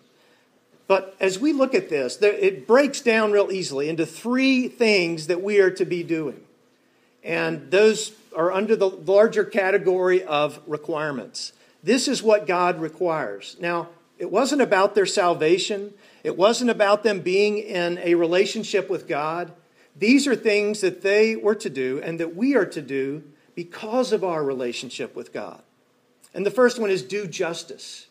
But 0.87 1.17
as 1.21 1.39
we 1.39 1.53
look 1.53 1.75
at 1.75 1.89
this, 1.89 2.21
it 2.21 2.67
breaks 2.67 3.01
down 3.01 3.33
real 3.33 3.51
easily 3.51 3.89
into 3.89 4.05
three 4.05 4.69
things 4.69 5.29
that 5.29 5.43
we 5.43 5.61
are 5.61 5.71
to 5.71 5.85
be 5.85 6.03
doing. 6.03 6.41
And 7.23 7.71
those 7.71 8.13
are 8.37 8.53
under 8.53 8.75
the 8.77 8.89
larger 8.89 9.45
category 9.45 10.25
of 10.25 10.61
requirements. 10.67 11.53
This 11.83 12.09
is 12.09 12.23
what 12.23 12.47
God 12.47 12.81
requires. 12.81 13.57
Now, 13.61 13.89
it 14.19 14.31
wasn't 14.31 14.63
about 14.63 14.95
their 14.95 15.07
salvation. 15.07 15.95
It 16.23 16.37
wasn't 16.37 16.71
about 16.71 17.03
them 17.03 17.21
being 17.21 17.59
in 17.59 17.99
a 17.99 18.15
relationship 18.15 18.89
with 18.89 19.09
God. 19.09 19.53
These 19.97 20.27
are 20.27 20.37
things 20.37 20.81
that 20.81 21.03
they 21.03 21.37
were 21.37 21.55
to 21.57 21.71
do 21.71 22.01
and 22.03 22.21
that 22.21 22.37
we 22.37 22.55
are 22.55 22.67
to 22.67 22.83
do 22.83 23.25
because 23.55 24.13
of 24.13 24.25
our 24.25 24.43
relationship 24.43 25.15
with 25.15 25.33
God. 25.33 25.63
And 26.35 26.47
the 26.47 26.51
first 26.51 26.79
one 26.79 26.91
is 26.91 27.03
do 27.03 27.27
justice. 27.27 28.07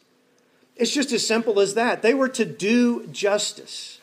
It's 0.76 0.94
just 0.94 1.12
as 1.12 1.26
simple 1.26 1.60
as 1.60 1.76
that. 1.76 2.02
They 2.02 2.14
were 2.14 2.30
to 2.30 2.46
do 2.46 3.08
justice. 3.08 4.00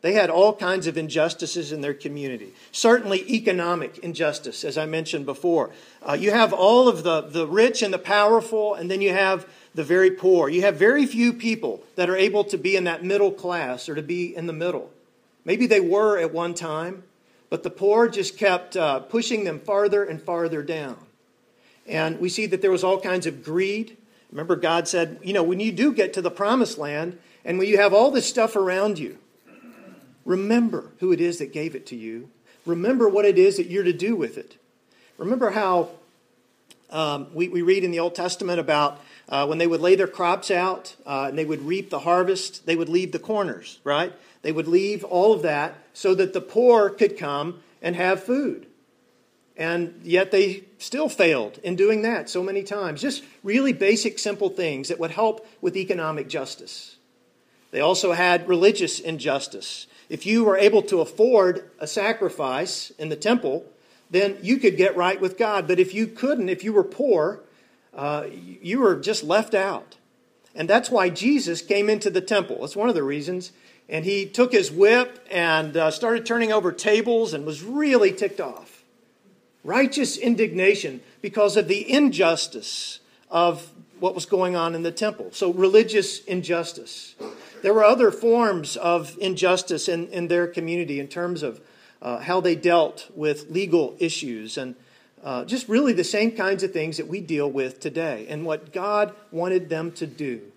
They 0.00 0.12
had 0.12 0.30
all 0.30 0.54
kinds 0.54 0.86
of 0.86 0.96
injustices 0.96 1.72
in 1.72 1.80
their 1.80 1.94
community. 1.94 2.52
Certainly, 2.70 3.28
economic 3.32 3.98
injustice, 3.98 4.64
as 4.64 4.78
I 4.78 4.86
mentioned 4.86 5.26
before. 5.26 5.70
Uh, 6.08 6.12
you 6.12 6.30
have 6.30 6.52
all 6.52 6.88
of 6.88 7.02
the, 7.02 7.22
the 7.22 7.46
rich 7.46 7.82
and 7.82 7.92
the 7.92 7.98
powerful, 7.98 8.74
and 8.74 8.88
then 8.90 9.00
you 9.00 9.12
have 9.12 9.48
the 9.74 9.82
very 9.82 10.10
poor. 10.10 10.48
You 10.48 10.62
have 10.62 10.76
very 10.76 11.04
few 11.04 11.32
people 11.32 11.82
that 11.96 12.08
are 12.08 12.16
able 12.16 12.44
to 12.44 12.56
be 12.56 12.76
in 12.76 12.84
that 12.84 13.04
middle 13.04 13.32
class 13.32 13.88
or 13.88 13.96
to 13.96 14.02
be 14.02 14.34
in 14.34 14.46
the 14.46 14.52
middle. 14.52 14.90
Maybe 15.44 15.66
they 15.66 15.80
were 15.80 16.18
at 16.18 16.32
one 16.32 16.54
time, 16.54 17.02
but 17.50 17.64
the 17.64 17.70
poor 17.70 18.08
just 18.08 18.38
kept 18.38 18.76
uh, 18.76 19.00
pushing 19.00 19.44
them 19.44 19.58
farther 19.58 20.04
and 20.04 20.22
farther 20.22 20.62
down. 20.62 20.98
And 21.88 22.20
we 22.20 22.28
see 22.28 22.46
that 22.46 22.62
there 22.62 22.70
was 22.70 22.84
all 22.84 23.00
kinds 23.00 23.26
of 23.26 23.42
greed. 23.42 23.96
Remember, 24.30 24.56
God 24.56 24.86
said, 24.86 25.18
you 25.22 25.32
know, 25.32 25.42
when 25.42 25.60
you 25.60 25.72
do 25.72 25.92
get 25.92 26.12
to 26.14 26.22
the 26.22 26.30
promised 26.30 26.78
land 26.78 27.18
and 27.44 27.58
when 27.58 27.68
you 27.68 27.78
have 27.78 27.94
all 27.94 28.10
this 28.10 28.28
stuff 28.28 28.56
around 28.56 28.98
you, 28.98 29.18
remember 30.24 30.90
who 31.00 31.12
it 31.12 31.20
is 31.20 31.38
that 31.38 31.52
gave 31.52 31.74
it 31.74 31.86
to 31.86 31.96
you. 31.96 32.28
Remember 32.66 33.08
what 33.08 33.24
it 33.24 33.38
is 33.38 33.56
that 33.56 33.68
you're 33.68 33.84
to 33.84 33.92
do 33.92 34.14
with 34.14 34.36
it. 34.36 34.56
Remember 35.16 35.50
how 35.50 35.88
um, 36.90 37.28
we, 37.32 37.48
we 37.48 37.62
read 37.62 37.84
in 37.84 37.90
the 37.90 38.00
Old 38.00 38.14
Testament 38.14 38.60
about 38.60 39.00
uh, 39.28 39.46
when 39.46 39.58
they 39.58 39.66
would 39.66 39.80
lay 39.80 39.94
their 39.94 40.06
crops 40.06 40.50
out 40.50 40.94
uh, 41.06 41.26
and 41.28 41.38
they 41.38 41.44
would 41.44 41.62
reap 41.62 41.90
the 41.90 42.00
harvest, 42.00 42.66
they 42.66 42.76
would 42.76 42.88
leave 42.88 43.12
the 43.12 43.18
corners, 43.18 43.78
right? 43.84 44.12
They 44.42 44.52
would 44.52 44.68
leave 44.68 45.04
all 45.04 45.32
of 45.32 45.42
that 45.42 45.74
so 45.92 46.14
that 46.14 46.32
the 46.32 46.40
poor 46.40 46.90
could 46.90 47.18
come 47.18 47.60
and 47.82 47.96
have 47.96 48.22
food. 48.22 48.66
And 49.58 50.00
yet 50.04 50.30
they 50.30 50.62
still 50.78 51.08
failed 51.08 51.58
in 51.64 51.74
doing 51.74 52.02
that 52.02 52.30
so 52.30 52.44
many 52.44 52.62
times. 52.62 53.02
Just 53.02 53.24
really 53.42 53.72
basic, 53.72 54.20
simple 54.20 54.48
things 54.48 54.86
that 54.88 55.00
would 55.00 55.10
help 55.10 55.44
with 55.60 55.76
economic 55.76 56.28
justice. 56.28 56.96
They 57.72 57.80
also 57.80 58.12
had 58.12 58.48
religious 58.48 59.00
injustice. 59.00 59.88
If 60.08 60.24
you 60.24 60.44
were 60.44 60.56
able 60.56 60.82
to 60.82 61.00
afford 61.00 61.68
a 61.80 61.88
sacrifice 61.88 62.90
in 62.98 63.08
the 63.08 63.16
temple, 63.16 63.66
then 64.10 64.38
you 64.42 64.58
could 64.58 64.76
get 64.76 64.96
right 64.96 65.20
with 65.20 65.36
God. 65.36 65.66
But 65.66 65.80
if 65.80 65.92
you 65.92 66.06
couldn't, 66.06 66.48
if 66.48 66.62
you 66.62 66.72
were 66.72 66.84
poor, 66.84 67.40
uh, 67.92 68.26
you 68.32 68.78
were 68.78 68.94
just 68.94 69.24
left 69.24 69.54
out. 69.54 69.96
And 70.54 70.70
that's 70.70 70.88
why 70.88 71.10
Jesus 71.10 71.62
came 71.62 71.90
into 71.90 72.10
the 72.10 72.20
temple. 72.20 72.58
That's 72.60 72.76
one 72.76 72.88
of 72.88 72.94
the 72.94 73.02
reasons. 73.02 73.50
And 73.88 74.04
he 74.04 74.24
took 74.24 74.52
his 74.52 74.70
whip 74.70 75.26
and 75.30 75.76
uh, 75.76 75.90
started 75.90 76.24
turning 76.24 76.52
over 76.52 76.70
tables 76.70 77.34
and 77.34 77.44
was 77.44 77.62
really 77.62 78.12
ticked 78.12 78.40
off. 78.40 78.77
Righteous 79.68 80.16
indignation 80.16 81.02
because 81.20 81.58
of 81.58 81.68
the 81.68 81.92
injustice 81.92 83.00
of 83.30 83.70
what 84.00 84.14
was 84.14 84.24
going 84.24 84.56
on 84.56 84.74
in 84.74 84.82
the 84.82 84.90
temple. 84.90 85.28
So, 85.32 85.52
religious 85.52 86.24
injustice. 86.24 87.14
There 87.60 87.74
were 87.74 87.84
other 87.84 88.10
forms 88.10 88.78
of 88.78 89.14
injustice 89.20 89.86
in, 89.86 90.08
in 90.08 90.28
their 90.28 90.46
community 90.46 90.98
in 90.98 91.06
terms 91.06 91.42
of 91.42 91.60
uh, 92.00 92.20
how 92.20 92.40
they 92.40 92.54
dealt 92.54 93.10
with 93.14 93.50
legal 93.50 93.94
issues 93.98 94.56
and 94.56 94.74
uh, 95.22 95.44
just 95.44 95.68
really 95.68 95.92
the 95.92 96.02
same 96.02 96.32
kinds 96.32 96.62
of 96.62 96.72
things 96.72 96.96
that 96.96 97.06
we 97.06 97.20
deal 97.20 97.50
with 97.50 97.78
today. 97.78 98.24
And 98.30 98.46
what 98.46 98.72
God 98.72 99.14
wanted 99.30 99.68
them 99.68 99.92
to 99.92 100.06
do 100.06 100.50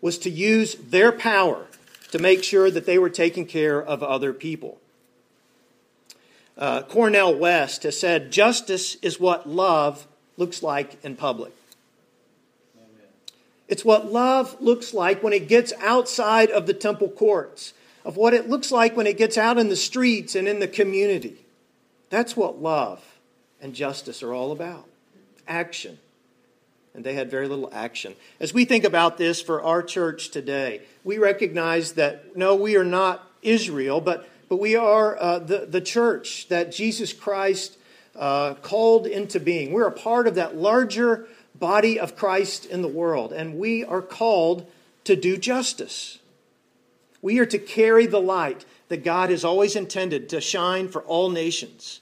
was 0.00 0.18
to 0.18 0.30
use 0.30 0.74
their 0.74 1.12
power 1.12 1.68
to 2.10 2.18
make 2.18 2.42
sure 2.42 2.68
that 2.68 2.84
they 2.84 2.98
were 2.98 3.10
taking 3.10 3.46
care 3.46 3.80
of 3.80 4.02
other 4.02 4.32
people. 4.32 4.80
Uh, 6.58 6.82
Cornel 6.82 7.34
West 7.34 7.84
has 7.84 7.98
said, 7.98 8.32
Justice 8.32 8.96
is 8.96 9.20
what 9.20 9.48
love 9.48 10.06
looks 10.36 10.62
like 10.62 11.02
in 11.04 11.14
public. 11.14 11.52
It's 13.68 13.84
what 13.84 14.10
love 14.10 14.56
looks 14.60 14.92
like 14.92 15.22
when 15.22 15.32
it 15.32 15.46
gets 15.46 15.72
outside 15.80 16.50
of 16.50 16.66
the 16.66 16.74
temple 16.74 17.10
courts, 17.10 17.74
of 18.04 18.16
what 18.16 18.34
it 18.34 18.48
looks 18.48 18.72
like 18.72 18.96
when 18.96 19.06
it 19.06 19.18
gets 19.18 19.36
out 19.36 19.58
in 19.58 19.68
the 19.68 19.76
streets 19.76 20.34
and 20.34 20.48
in 20.48 20.58
the 20.58 20.66
community. 20.66 21.36
That's 22.10 22.34
what 22.36 22.60
love 22.60 23.04
and 23.60 23.74
justice 23.74 24.22
are 24.22 24.32
all 24.32 24.52
about 24.52 24.86
action. 25.46 25.98
And 26.94 27.04
they 27.04 27.14
had 27.14 27.30
very 27.30 27.46
little 27.46 27.70
action. 27.72 28.14
As 28.40 28.52
we 28.52 28.64
think 28.64 28.84
about 28.84 29.18
this 29.18 29.40
for 29.40 29.62
our 29.62 29.82
church 29.82 30.30
today, 30.30 30.82
we 31.04 31.18
recognize 31.18 31.92
that 31.92 32.36
no, 32.36 32.56
we 32.56 32.76
are 32.76 32.84
not 32.84 33.30
Israel, 33.42 34.00
but, 34.00 34.28
but 34.48 34.56
we 34.56 34.76
are 34.76 35.16
uh, 35.20 35.38
the, 35.38 35.66
the 35.66 35.80
church 35.80 36.48
that 36.48 36.72
Jesus 36.72 37.12
Christ 37.12 37.76
uh, 38.16 38.54
called 38.54 39.06
into 39.06 39.38
being. 39.38 39.72
We're 39.72 39.86
a 39.86 39.92
part 39.92 40.26
of 40.26 40.34
that 40.36 40.56
larger 40.56 41.26
body 41.54 41.98
of 41.98 42.16
Christ 42.16 42.64
in 42.66 42.82
the 42.82 42.88
world, 42.88 43.32
and 43.32 43.58
we 43.58 43.84
are 43.84 44.02
called 44.02 44.70
to 45.04 45.16
do 45.16 45.36
justice. 45.36 46.18
We 47.20 47.38
are 47.38 47.46
to 47.46 47.58
carry 47.58 48.06
the 48.06 48.20
light 48.20 48.64
that 48.88 49.04
God 49.04 49.30
has 49.30 49.44
always 49.44 49.76
intended 49.76 50.28
to 50.30 50.40
shine 50.40 50.88
for 50.88 51.02
all 51.02 51.30
nations. 51.30 52.00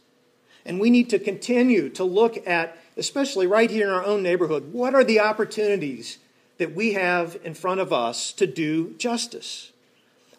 And 0.64 0.80
we 0.80 0.90
need 0.90 1.10
to 1.10 1.18
continue 1.18 1.88
to 1.90 2.04
look 2.04 2.46
at, 2.46 2.76
especially 2.96 3.46
right 3.46 3.70
here 3.70 3.86
in 3.86 3.92
our 3.92 4.04
own 4.04 4.22
neighborhood, 4.22 4.72
what 4.72 4.94
are 4.94 5.04
the 5.04 5.20
opportunities 5.20 6.18
that 6.58 6.74
we 6.74 6.94
have 6.94 7.38
in 7.44 7.54
front 7.54 7.80
of 7.80 7.92
us 7.92 8.32
to 8.32 8.46
do 8.46 8.94
justice? 8.94 9.72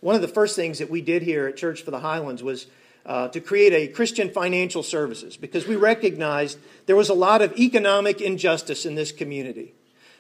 One 0.02 0.16
of 0.16 0.22
the 0.22 0.28
first 0.28 0.56
things 0.56 0.80
that 0.80 0.90
we 0.90 1.02
did 1.02 1.24
here 1.24 1.48
at 1.48 1.58
Church 1.58 1.82
for 1.82 1.92
the 1.92 2.00
Highlands 2.00 2.44
was 2.44 2.68
uh, 3.06 3.30
to 3.30 3.40
create 3.40 3.74
a 3.74 3.88
Christian 3.88 4.30
financial 4.30 4.84
services 4.84 5.38
because 5.38 5.68
we 5.68 5.76
recognized 5.76 6.60
there 6.86 6.96
was 6.96 7.10
a 7.10 7.14
lot 7.14 7.42
of 7.42 7.58
economic 7.58 8.22
injustice 8.22 8.86
in 8.86 8.96
this 8.96 9.12
community. 9.12 9.74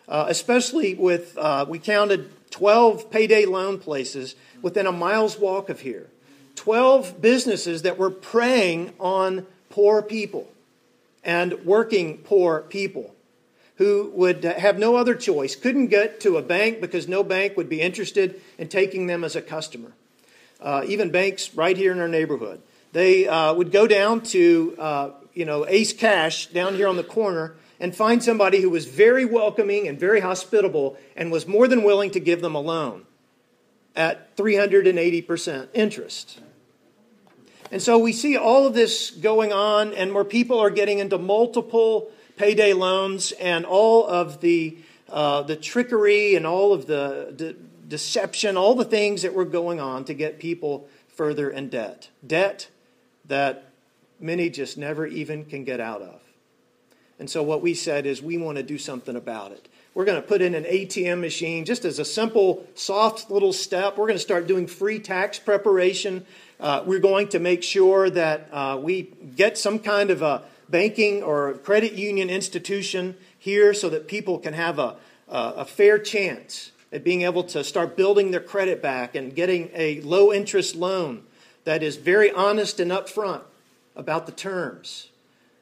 uh, 0.07 0.25
especially 0.29 0.96
with, 0.96 1.38
uh, 1.38 1.65
we 1.67 1.79
counted 1.79 2.29
12 2.51 3.12
payday 3.12 3.46
loan 3.46 3.77
places 3.77 4.36
within 4.62 4.88
a 4.88 4.91
mile's 4.91 5.38
walk 5.38 5.69
of 5.69 5.81
here. 5.81 6.07
12 6.55 7.22
businesses 7.22 7.81
that 7.84 7.98
were 7.98 8.10
preying 8.10 8.93
on 9.00 9.46
poor 9.69 10.01
people 10.01 10.50
and 11.24 11.65
working 11.65 12.17
poor 12.19 12.62
people 12.62 13.13
who 13.77 14.12
would 14.13 14.43
have 14.43 14.79
no 14.79 14.96
other 14.96 15.15
choice, 15.15 15.55
couldn't 15.55 15.88
get 15.88 16.19
to 16.22 16.38
a 16.38 16.41
bank 16.41 16.81
because 16.81 17.07
no 17.07 17.24
bank 17.24 17.55
would 17.55 17.69
be 17.69 17.81
interested 17.81 18.41
in 18.57 18.67
taking 18.67 19.07
them 19.07 19.24
as 19.24 19.36
a 19.36 19.41
customer. 19.41 19.91
Uh, 20.60 20.84
even 20.88 21.12
banks 21.12 21.53
right 21.53 21.77
here 21.77 21.91
in 21.91 22.00
our 22.00 22.07
neighborhood. 22.07 22.62
They 22.93 23.27
uh, 23.27 23.53
would 23.53 23.72
go 23.72 23.86
down 23.86 24.22
to, 24.22 24.75
uh, 24.79 25.10
you 25.34 25.46
know, 25.46 25.67
Ace 25.67 25.93
Cash 25.93 26.48
down 26.48 26.75
here 26.75 26.88
on 26.88 26.96
the 26.96 27.03
corner 27.03 27.55
and 27.79 27.96
find 27.96 28.24
somebody 28.24 28.62
who 28.62 28.72
was 28.72 28.86
very 28.86 29.25
welcoming 29.25 29.88
and 29.88 30.00
very 30.00 30.22
hospitable 30.22 30.98
and 31.15 31.31
was 31.31 31.46
more 31.46 31.67
than 31.67 31.84
willing 31.84 32.10
to 32.12 32.19
give 32.19 32.41
them 32.41 32.55
a 32.55 32.60
loan 32.60 33.05
at 33.96 34.36
380% 34.36 35.67
interest. 35.74 36.39
And 37.72 37.81
so 37.81 37.98
we 37.98 38.13
see 38.13 38.38
all 38.38 38.65
of 38.65 38.74
this 38.74 39.12
going 39.12 39.51
on, 39.51 39.93
and 39.93 40.13
where 40.13 40.24
people 40.24 40.60
are 40.60 40.69
getting 40.69 41.00
into 41.00 41.17
multiple 41.17 42.10
payday 42.38 42.74
loans 42.74 43.32
and 43.34 43.65
all 43.65 44.08
of 44.08 44.41
the, 44.41 44.77
uh, 45.10 45.41
the 45.41 45.56
trickery 45.56 46.36
and 46.36 46.48
all 46.48 46.72
of 46.74 46.88
the 46.88 47.34
de- 47.36 47.53
deception, 47.88 48.56
all 48.58 48.75
the 48.75 48.86
things 48.86 49.24
that 49.24 49.34
were 49.34 49.46
going 49.46 49.79
on 49.79 50.06
to 50.06 50.13
get 50.13 50.39
people 50.39 50.88
further 51.10 51.50
in 51.50 51.70
debt. 51.70 52.10
Debt 52.25 52.70
that 53.25 53.72
many 54.20 54.50
just 54.50 54.77
never 54.77 55.06
even 55.06 55.46
can 55.46 55.63
get 55.63 55.79
out 55.79 56.01
of. 56.01 56.22
And 57.20 57.29
so 57.29 57.41
what 57.41 57.62
we 57.62 57.74
said 57.74 58.06
is 58.06 58.22
we 58.22 58.38
want 58.38 58.58
to 58.58 58.63
do 58.63 58.77
something 58.77 59.15
about 59.15 59.51
it. 59.51 59.67
We're 59.96 60.06
going 60.06 60.22
to 60.22 60.27
put 60.27 60.44
in 60.44 60.53
an 60.53 60.65
ATM 60.65 61.20
machine 61.22 61.65
just 61.65 61.84
as 61.84 61.98
a 61.98 62.06
simple, 62.06 62.67
soft 62.75 63.32
little 63.32 63.51
step. 63.51 63.98
We're 63.98 64.06
going 64.06 64.17
to 64.17 64.24
start 64.24 64.46
doing 64.46 64.67
free 64.67 65.00
tax 65.00 65.39
preparation. 65.39 66.24
Uh, 66.60 66.84
we're 66.86 67.00
going 67.00 67.29
to 67.29 67.39
make 67.39 67.63
sure 67.63 68.08
that 68.12 68.48
uh, 68.51 68.79
we 68.79 69.03
get 69.36 69.58
some 69.58 69.79
kind 69.79 70.12
of 70.12 70.22
a 70.22 70.44
banking 70.69 71.24
or 71.24 71.53
credit 71.53 71.93
union 71.93 72.29
institution 72.29 73.15
here 73.38 73.74
so 73.74 73.89
that 73.89 74.07
people 74.07 74.39
can 74.39 74.53
have 74.53 74.79
a, 74.79 74.97
a, 75.27 75.65
fair 75.65 75.97
chance 75.97 76.71
at 76.91 77.03
being 77.03 77.21
able 77.21 77.43
to 77.43 77.63
start 77.63 77.95
building 77.95 78.31
their 78.31 78.41
credit 78.41 78.81
back 78.81 79.15
and 79.15 79.36
getting 79.36 79.69
a 79.74 80.01
low 80.01 80.33
interest 80.33 80.75
loan 80.75 81.24
that 81.63 81.83
is 81.83 81.97
very 81.97 82.31
honest 82.31 82.79
and 82.79 82.91
upfront 82.91 83.41
about 83.95 84.25
the 84.25 84.31
terms 84.31 85.09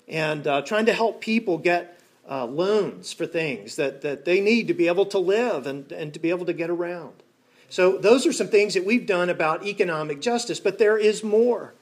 and 0.07 0.45
uh, 0.45 0.61
trying 0.61 0.85
to 0.85 0.93
help 0.93 1.21
people 1.21 1.57
get 1.57 1.99
uh, 2.29 2.45
loans 2.45 3.13
for 3.13 3.25
things 3.25 3.75
that, 3.75 4.01
that 4.01 4.25
they 4.25 4.39
need 4.39 4.67
to 4.67 4.73
be 4.73 4.87
able 4.87 5.05
to 5.05 5.19
live 5.19 5.67
and, 5.67 5.91
and 5.91 6.13
to 6.13 6.19
be 6.19 6.29
able 6.29 6.45
to 6.45 6.53
get 6.53 6.69
around. 6.69 7.13
So, 7.69 7.97
those 7.97 8.27
are 8.27 8.33
some 8.33 8.47
things 8.47 8.75
that 8.75 8.85
we've 8.85 9.07
done 9.07 9.29
about 9.29 9.65
economic 9.65 10.21
justice, 10.21 10.59
but 10.59 10.77
there 10.77 10.97
is 10.97 11.23
more. 11.23 11.73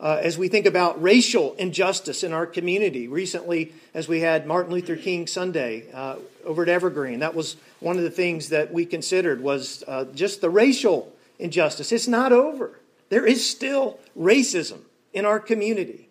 Uh, 0.00 0.20
as 0.22 0.38
we 0.38 0.46
think 0.46 0.64
about 0.64 1.02
racial 1.02 1.54
injustice 1.54 2.22
in 2.22 2.32
our 2.32 2.46
community, 2.46 3.08
recently, 3.08 3.72
as 3.94 4.06
we 4.06 4.20
had 4.20 4.46
Martin 4.46 4.72
Luther 4.72 4.94
King 4.94 5.26
Sunday 5.26 5.90
uh, 5.92 6.16
over 6.44 6.62
at 6.62 6.68
Evergreen, 6.68 7.18
that 7.18 7.34
was 7.34 7.56
one 7.80 7.96
of 7.96 8.04
the 8.04 8.10
things 8.10 8.50
that 8.50 8.72
we 8.72 8.86
considered 8.86 9.40
was 9.40 9.82
uh, 9.88 10.04
just 10.14 10.40
the 10.40 10.50
racial 10.50 11.12
injustice. 11.40 11.90
It's 11.90 12.06
not 12.06 12.32
over. 12.32 12.78
There 13.08 13.26
is 13.26 13.48
still 13.48 13.98
racism 14.16 14.82
in 15.12 15.24
our 15.24 15.40
community. 15.40 16.08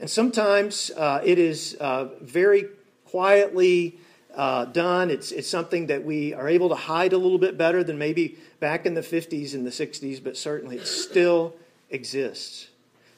And 0.00 0.08
sometimes 0.08 0.90
uh, 0.96 1.20
it 1.22 1.38
is 1.38 1.76
uh, 1.80 2.08
very 2.22 2.68
quietly 3.04 3.98
uh, 4.34 4.64
done. 4.66 5.10
It's, 5.10 5.32
it's 5.32 5.48
something 5.48 5.88
that 5.88 6.02
we 6.02 6.32
are 6.32 6.48
able 6.48 6.70
to 6.70 6.74
hide 6.74 7.12
a 7.12 7.18
little 7.18 7.38
bit 7.38 7.58
better 7.58 7.84
than 7.84 7.98
maybe 7.98 8.38
back 8.58 8.86
in 8.86 8.94
the 8.94 9.02
50s 9.02 9.52
and 9.52 9.66
the 9.66 9.70
60s, 9.70 10.24
but 10.24 10.38
certainly 10.38 10.78
it 10.78 10.86
still 10.86 11.54
exists. 11.90 12.68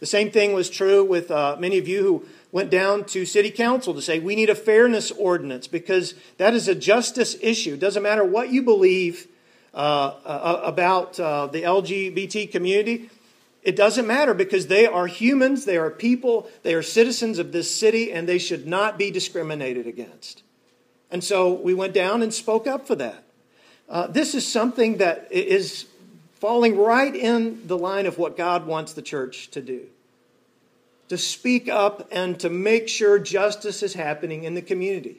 The 0.05 0.09
same 0.09 0.31
thing 0.31 0.53
was 0.53 0.69
true 0.69 1.03
with 1.03 1.31
uh, 1.31 1.57
many 1.59 1.79
of 1.79 1.89
you 1.89 2.03
who 2.03 2.27
went 2.53 2.69
down 2.69 3.05
to 3.07 3.25
city 3.25 3.51
council 3.51 3.95
to 3.95 4.03
say 4.03 4.19
we 4.19 4.37
need 4.37 4.51
a 4.51 4.55
fairness 4.55 5.11
ordinance 5.11 5.67
because 5.67 6.13
that 6.37 6.53
is 6.53 6.69
a 6.69 6.75
justice 6.75 7.39
issue. 7.41 7.73
It 7.73 7.81
doesn't 7.81 8.03
matter 8.03 8.23
what 8.23 8.51
you 8.51 8.63
believe 8.63 9.27
uh, 9.73 10.13
uh 10.27 10.61
about 10.63 11.19
uh, 11.19 11.47
the 11.47 11.63
LGBT 11.63 12.53
community. 12.53 13.09
It 13.63 13.77
doesn't 13.77 14.07
matter 14.07 14.35
because 14.35 14.67
they 14.67 14.87
are 14.87 15.07
humans, 15.07 15.65
they 15.65 15.79
are 15.79 15.89
people, 15.89 16.51
they 16.65 16.75
are 16.75 16.83
citizens 16.83 17.39
of 17.39 17.53
this 17.53 17.75
city, 17.75 18.13
and 18.13 18.29
they 18.29 18.37
should 18.37 18.67
not 18.67 18.99
be 18.99 19.11
discriminated 19.11 19.87
against. 19.87 20.43
And 21.11 21.25
so 21.25 21.55
we 21.55 21.73
went 21.73 21.95
down 21.95 22.21
and 22.21 22.35
spoke 22.35 22.67
up 22.67 22.87
for 22.87 22.97
that. 22.97 23.25
Uh, 23.89 24.07
this 24.09 24.35
is 24.35 24.47
something 24.47 24.99
that 24.99 25.29
is 25.31 25.87
falling 26.41 26.77
right 26.77 27.17
in 27.17 27.67
the 27.67 27.79
line 27.79 28.05
of 28.05 28.19
what 28.19 28.37
God 28.37 28.67
wants 28.67 28.93
the 28.93 29.01
church 29.01 29.49
to 29.53 29.63
do 29.63 29.87
to 31.09 31.19
speak 31.19 31.69
up 31.69 32.09
and 32.11 32.39
to 32.41 32.49
make 32.49 32.89
sure 32.89 33.19
justice 33.19 33.83
is 33.83 33.95
happening 33.95 34.45
in 34.45 34.55
the 34.55 34.63
community. 34.63 35.17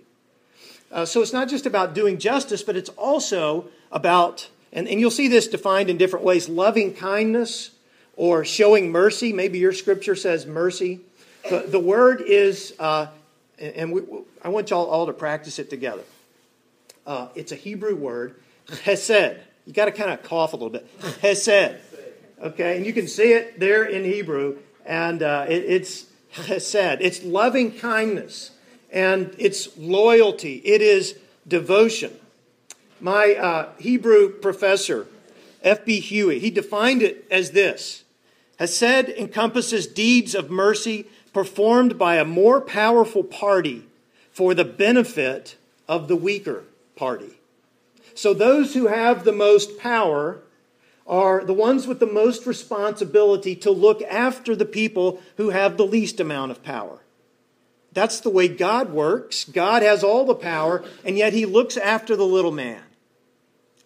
Uh, 0.92 1.06
so 1.06 1.22
it's 1.22 1.34
not 1.34 1.50
just 1.50 1.66
about 1.66 1.94
doing 1.94 2.18
justice, 2.18 2.64
but 2.64 2.76
it's 2.76 2.90
also 2.92 3.66
about, 3.92 4.50
and, 4.72 4.88
and 4.88 5.00
you'll 5.00 5.12
see 5.12 5.28
this 5.28 5.48
defined 5.48 5.90
in 5.90 5.98
different 5.98 6.26
ways 6.26 6.48
loving 6.48 6.94
kindness 6.94 7.72
or 8.16 8.46
showing 8.46 8.92
mercy. 8.92 9.34
Maybe 9.34 9.60
your 9.60 9.74
scripture 9.74 10.16
says 10.16 10.46
mercy. 10.46 11.02
The, 11.50 11.66
the 11.68 11.80
word 11.80 12.22
is, 12.22 12.74
uh, 12.80 13.08
and 13.60 13.92
we, 13.92 14.02
I 14.44 14.50
want 14.50 14.70
y'all 14.70 14.90
all 14.90 15.06
to 15.06 15.14
practice 15.14 15.60
it 15.60 15.70
together. 15.70 16.04
Uh, 17.06 17.28
it's 17.36 17.52
a 17.52 17.56
Hebrew 17.56 17.96
word, 17.96 18.36
hesed. 18.84 19.38
You 19.66 19.74
got 19.74 19.86
to 19.86 19.92
kind 19.92 20.12
of 20.12 20.24
cough 20.24 20.54
a 20.54 20.56
little 20.56 20.70
bit. 20.70 20.88
Hesed. 21.22 21.76
Okay, 22.42 22.78
and 22.78 22.86
you 22.86 22.94
can 22.94 23.08
see 23.08 23.34
it 23.34 23.60
there 23.60 23.86
in 23.86 24.04
Hebrew, 24.04 24.58
and 24.86 25.24
uh, 25.24 25.46
it, 25.48 25.64
it's 25.66 26.06
hesed. 26.32 27.02
It's 27.02 27.24
loving 27.24 27.72
kindness, 27.72 28.52
and 28.92 29.34
it's 29.38 29.78
loyalty. 29.78 30.62
It 30.66 30.82
is 30.82 31.18
devotion. 31.48 32.18
My 33.00 33.36
uh, 33.36 33.70
Hebrew 33.78 34.30
professor, 34.30 35.08
F.B. 35.64 36.00
Huey, 36.00 36.40
he 36.40 36.50
defined 36.50 37.02
it 37.02 37.26
as 37.30 37.52
this 37.52 38.04
Hesed 38.58 39.10
encompasses 39.10 39.86
deeds 39.88 40.34
of 40.34 40.50
mercy 40.50 41.06
performed 41.34 41.98
by 41.98 42.16
a 42.16 42.26
more 42.26 42.62
powerful 42.62 43.24
party 43.24 43.84
for 44.32 44.54
the 44.54 44.64
benefit 44.64 45.56
of 45.88 46.08
the 46.08 46.16
weaker 46.16 46.64
party. 46.96 47.38
So 48.14 48.34
those 48.34 48.74
who 48.74 48.88
have 48.88 49.26
the 49.26 49.34
most 49.34 49.78
power 49.78 50.40
are 51.06 51.44
the 51.44 51.54
ones 51.54 51.86
with 51.86 52.00
the 52.00 52.06
most 52.06 52.46
responsibility 52.46 53.56
to 53.56 53.72
look 53.72 54.02
after 54.04 54.56
the 54.56 54.66
people 54.66 55.22
who 55.38 55.50
have 55.52 55.78
the 55.78 55.86
least 55.86 56.20
amount 56.20 56.52
of 56.52 56.64
power. 56.64 57.00
That's 57.92 58.20
the 58.20 58.30
way 58.30 58.48
God 58.48 58.92
works. 58.92 59.46
God 59.46 59.82
has 59.82 60.04
all 60.04 60.26
the 60.26 60.36
power, 60.36 60.84
and 61.06 61.18
yet 61.18 61.34
He 61.34 61.46
looks 61.46 61.78
after 61.78 62.16
the 62.16 62.26
little 62.26 62.52
man. 62.52 62.82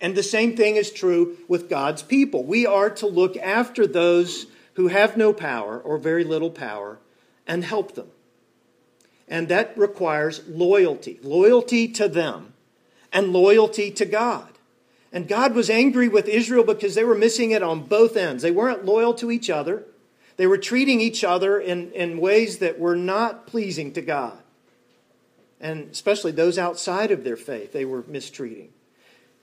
And 0.02 0.16
the 0.16 0.24
same 0.24 0.56
thing 0.56 0.78
is 0.78 0.92
true 0.92 1.38
with 1.48 1.70
God's 1.70 2.02
people. 2.02 2.44
We 2.44 2.66
are 2.66 2.90
to 2.92 3.08
look 3.08 3.36
after 3.38 3.86
those 3.86 4.48
who 4.76 4.88
have 4.88 5.18
no 5.18 5.34
power 5.34 5.80
or 5.80 5.98
very 5.98 6.24
little 6.24 6.50
power 6.50 7.00
and 7.46 7.66
help 7.66 7.96
them. 7.96 8.08
And 9.28 9.50
that 9.50 9.78
requires 9.78 10.42
loyalty 10.48 11.20
loyalty 11.22 11.88
to 11.90 12.08
them 12.08 12.54
and 13.12 13.34
loyalty 13.34 13.92
to 13.92 14.06
God. 14.06 14.59
And 15.12 15.28
God 15.28 15.56
was 15.56 15.70
angry 15.70 16.08
with 16.08 16.28
Israel 16.28 16.64
because 16.64 16.96
they 16.96 17.04
were 17.04 17.16
missing 17.16 17.52
it 17.52 17.64
on 17.64 17.84
both 17.84 18.16
ends. 18.16 18.44
They 18.44 18.52
weren't 18.52 18.86
loyal 18.86 19.14
to 19.16 19.32
each 19.32 19.50
other, 19.50 19.84
they 20.38 20.48
were 20.48 20.58
treating 20.58 21.02
each 21.02 21.24
other 21.26 21.60
in, 21.60 21.92
in 21.92 22.20
ways 22.20 22.60
that 22.60 22.80
were 22.80 22.96
not 22.96 23.46
pleasing 23.46 23.92
to 23.94 24.02
God. 24.02 24.38
And 25.60 25.90
especially 25.92 26.32
those 26.32 26.58
outside 26.58 27.12
of 27.12 27.26
their 27.26 27.36
faith, 27.36 27.74
they 27.74 27.84
were 27.84 28.06
mistreating. 28.08 28.70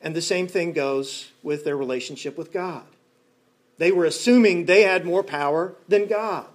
And 0.00 0.16
the 0.16 0.22
same 0.22 0.46
thing 0.46 0.72
goes 0.72 1.30
with 1.42 1.64
their 1.64 1.76
relationship 1.76 2.38
with 2.38 2.52
God. 2.52 2.84
They 3.76 3.92
were 3.92 4.06
assuming 4.06 4.64
they 4.64 4.82
had 4.82 5.04
more 5.04 5.22
power 5.22 5.74
than 5.86 6.06
God, 6.06 6.46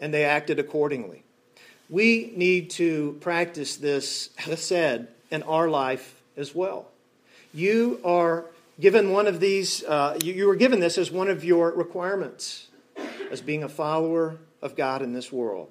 and 0.00 0.14
they 0.14 0.24
acted 0.24 0.58
accordingly. 0.58 1.22
We 1.90 2.32
need 2.34 2.70
to 2.70 3.18
practice 3.20 3.76
this 3.76 4.30
said 4.56 5.08
in 5.30 5.42
our 5.42 5.68
life 5.68 6.22
as 6.36 6.54
well. 6.54 6.88
You 7.56 8.00
are 8.04 8.44
given 8.78 9.10
one 9.10 9.26
of 9.26 9.40
these, 9.40 9.82
uh, 9.82 10.18
you, 10.22 10.32
you 10.32 10.46
were 10.46 10.56
given 10.56 10.78
this 10.78 10.98
as 10.98 11.10
one 11.10 11.28
of 11.28 11.44
your 11.44 11.72
requirements 11.72 12.68
as 13.30 13.40
being 13.40 13.64
a 13.64 13.68
follower 13.68 14.36
of 14.62 14.76
God 14.76 15.02
in 15.02 15.12
this 15.12 15.32
world. 15.32 15.68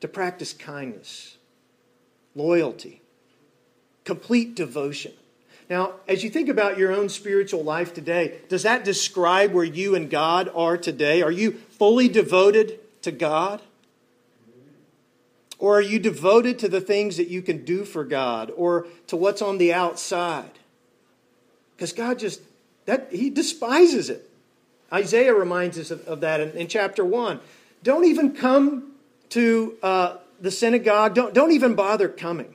To 0.00 0.08
practice 0.08 0.52
kindness, 0.52 1.38
loyalty, 2.34 3.00
complete 4.04 4.54
devotion 4.54 5.12
now, 5.70 5.94
as 6.06 6.24
you 6.24 6.30
think 6.30 6.48
about 6.48 6.78
your 6.78 6.92
own 6.92 7.08
spiritual 7.10 7.62
life 7.62 7.92
today, 7.92 8.38
does 8.48 8.62
that 8.62 8.84
describe 8.84 9.52
where 9.52 9.64
you 9.64 9.94
and 9.94 10.08
God 10.08 10.50
are 10.54 10.78
today? 10.78 11.20
Are 11.20 11.30
you 11.30 11.52
fully 11.52 12.08
devoted 12.08 12.80
to 13.02 13.12
God? 13.12 13.60
Or 15.58 15.78
are 15.78 15.82
you 15.82 15.98
devoted 15.98 16.58
to 16.60 16.68
the 16.68 16.80
things 16.80 17.16
that 17.16 17.28
you 17.28 17.42
can 17.42 17.64
do 17.64 17.84
for 17.84 18.04
God 18.04 18.52
or 18.56 18.86
to 19.08 19.16
what's 19.16 19.42
on 19.42 19.58
the 19.58 19.72
outside? 19.72 20.50
Because 21.76 21.92
God 21.92 22.18
just, 22.18 22.40
that 22.86 23.08
He 23.12 23.30
despises 23.30 24.08
it. 24.08 24.30
Isaiah 24.92 25.34
reminds 25.34 25.78
us 25.78 25.90
of, 25.90 26.06
of 26.06 26.20
that 26.20 26.40
in, 26.40 26.50
in, 26.52 26.66
chapter 26.68 27.04
1. 27.04 27.40
Don't 27.82 28.04
even 28.04 28.34
come 28.34 28.92
to 29.30 29.76
uh, 29.82 30.16
the 30.40 30.50
synagogue, 30.50 31.14
don't, 31.14 31.34
don't 31.34 31.52
even 31.52 31.74
bother 31.74 32.08
coming. 32.08 32.54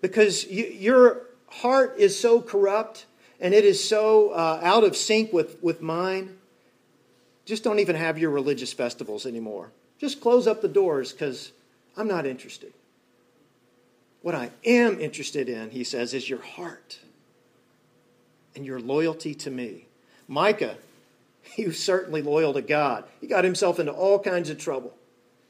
Because 0.00 0.46
you, 0.46 0.66
your 0.66 1.22
heart 1.48 1.96
is 1.98 2.18
so 2.18 2.40
corrupt 2.40 3.06
and 3.40 3.54
it 3.54 3.64
is 3.64 3.86
so 3.86 4.30
uh, 4.30 4.60
out 4.62 4.84
of 4.84 4.96
sync 4.96 5.32
with, 5.32 5.62
with 5.62 5.80
mine. 5.82 6.36
Just 7.44 7.64
don't 7.64 7.78
even 7.78 7.96
have 7.96 8.18
your 8.18 8.30
religious 8.30 8.72
festivals 8.72 9.26
anymore. 9.26 9.70
Just 9.98 10.20
close 10.20 10.46
up 10.46 10.60
the 10.60 10.68
doors 10.68 11.12
because 11.12 11.52
I'm 11.98 12.08
not 12.08 12.24
interested. 12.26 12.72
What 14.22 14.34
I 14.34 14.50
am 14.64 15.00
interested 15.00 15.48
in, 15.48 15.70
he 15.70 15.82
says, 15.82 16.14
is 16.14 16.30
your 16.30 16.40
heart 16.40 17.00
and 18.54 18.64
your 18.64 18.80
loyalty 18.80 19.34
to 19.34 19.50
me. 19.50 19.86
Micah, 20.28 20.76
he 21.42 21.66
was 21.66 21.82
certainly 21.82 22.22
loyal 22.22 22.54
to 22.54 22.62
God. 22.62 23.04
He 23.20 23.26
got 23.26 23.44
himself 23.44 23.80
into 23.80 23.92
all 23.92 24.20
kinds 24.20 24.48
of 24.48 24.58
trouble. 24.58 24.94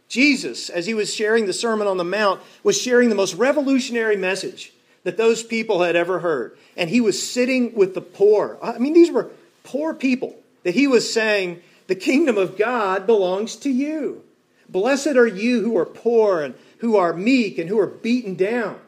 Jesus, 0.09 0.71
as 0.71 0.87
he 0.87 0.95
was 0.95 1.15
sharing 1.15 1.45
the 1.45 1.53
Sermon 1.53 1.87
on 1.87 1.99
the 1.99 2.05
Mount, 2.05 2.41
was 2.63 2.81
sharing 2.81 3.11
the 3.11 3.15
most 3.15 3.35
revolutionary 3.35 4.17
message 4.17 4.73
that 5.05 5.19
those 5.19 5.43
people 5.43 5.83
had 5.83 5.97
ever 5.97 6.21
heard. 6.21 6.57
And 6.79 6.89
he 6.89 7.03
was 7.03 7.23
sitting 7.23 7.75
with 7.75 7.95
the 7.95 8.01
poor. 8.01 8.59
I 8.63 8.79
mean, 8.79 8.95
these 8.95 9.11
were 9.11 9.31
poor 9.65 9.93
people 9.93 10.35
that 10.63 10.75
he 10.75 10.87
was 10.87 11.13
saying, 11.13 11.63
The 11.89 11.95
kingdom 11.95 12.39
of 12.39 12.57
God 12.57 13.07
belongs 13.07 13.57
to 13.57 13.71
you. 13.71 14.25
Blessed 14.69 15.17
are 15.17 15.27
you 15.27 15.63
who 15.63 15.77
are 15.79 15.87
poor 15.87 16.43
and 16.43 16.55
who 16.79 16.97
are 16.97 17.13
meek 17.13 17.59
and 17.59 17.69
who 17.69 17.79
are 17.79 17.87
beaten 17.87 18.35
down. 18.35 18.79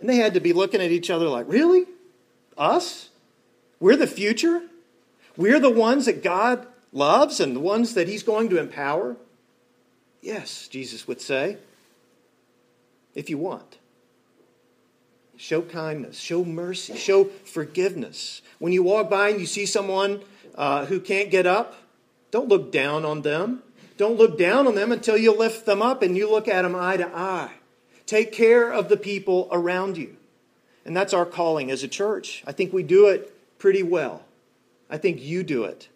And 0.00 0.08
they 0.08 0.16
had 0.16 0.34
to 0.34 0.40
be 0.40 0.52
looking 0.52 0.80
at 0.80 0.90
each 0.90 1.10
other 1.10 1.28
like, 1.28 1.46
Really? 1.48 1.86
Us? 2.58 3.08
We're 3.80 3.96
the 3.96 4.06
future? 4.06 4.62
We're 5.36 5.60
the 5.60 5.70
ones 5.70 6.06
that 6.06 6.22
God 6.22 6.66
loves 6.92 7.40
and 7.40 7.56
the 7.56 7.60
ones 7.60 7.94
that 7.94 8.08
He's 8.08 8.22
going 8.22 8.48
to 8.50 8.58
empower? 8.58 9.16
Yes, 10.20 10.68
Jesus 10.68 11.08
would 11.08 11.20
say, 11.20 11.56
if 13.14 13.28
you 13.28 13.38
want. 13.38 13.78
Show 15.36 15.62
kindness, 15.62 16.20
show 16.20 16.44
mercy, 16.44 16.96
show 16.96 17.24
forgiveness. 17.24 18.42
When 18.60 18.72
you 18.72 18.84
walk 18.84 19.10
by 19.10 19.30
and 19.30 19.40
you 19.40 19.46
see 19.46 19.66
someone 19.66 20.22
uh, 20.54 20.84
who 20.86 21.00
can't 21.00 21.30
get 21.30 21.46
up, 21.46 21.74
don't 22.30 22.48
look 22.48 22.70
down 22.70 23.04
on 23.04 23.22
them. 23.22 23.62
Don't 24.02 24.18
look 24.18 24.36
down 24.36 24.66
on 24.66 24.74
them 24.74 24.90
until 24.90 25.16
you 25.16 25.32
lift 25.32 25.64
them 25.64 25.80
up 25.80 26.02
and 26.02 26.16
you 26.16 26.28
look 26.28 26.48
at 26.48 26.62
them 26.62 26.74
eye 26.74 26.96
to 26.96 27.06
eye. 27.16 27.52
Take 28.04 28.32
care 28.32 28.72
of 28.72 28.88
the 28.88 28.96
people 28.96 29.46
around 29.52 29.96
you. 29.96 30.16
And 30.84 30.96
that's 30.96 31.14
our 31.14 31.24
calling 31.24 31.70
as 31.70 31.84
a 31.84 31.88
church. 31.88 32.42
I 32.44 32.50
think 32.50 32.72
we 32.72 32.82
do 32.82 33.06
it 33.06 33.32
pretty 33.60 33.84
well. 33.84 34.24
I 34.90 34.98
think 34.98 35.22
you 35.22 35.44
do 35.44 35.62
it 35.62 35.88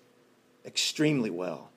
extremely 0.65 1.31
well. 1.31 1.71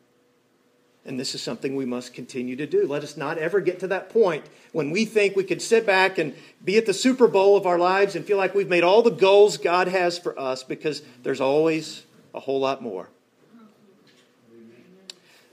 And 1.03 1.19
this 1.19 1.33
is 1.33 1.41
something 1.41 1.75
we 1.75 1.85
must 1.87 2.13
continue 2.13 2.55
to 2.57 2.67
do. 2.67 2.85
Let 2.85 3.01
us 3.01 3.17
not 3.17 3.39
ever 3.39 3.59
get 3.59 3.79
to 3.79 3.87
that 3.87 4.11
point 4.11 4.45
when 4.71 4.91
we 4.91 5.05
think 5.05 5.35
we 5.35 5.43
could 5.43 5.63
sit 5.63 5.83
back 5.83 6.19
and 6.19 6.35
be 6.63 6.77
at 6.77 6.85
the 6.85 6.93
Super 6.93 7.27
Bowl 7.27 7.57
of 7.57 7.65
our 7.65 7.79
lives 7.79 8.15
and 8.15 8.23
feel 8.23 8.37
like 8.37 8.53
we've 8.53 8.69
made 8.69 8.83
all 8.83 9.01
the 9.01 9.09
goals 9.09 9.57
God 9.57 9.87
has 9.87 10.19
for 10.19 10.39
us 10.39 10.63
because 10.63 11.01
there's 11.23 11.41
always 11.41 12.05
a 12.35 12.39
whole 12.39 12.59
lot 12.59 12.83
more. 12.83 13.09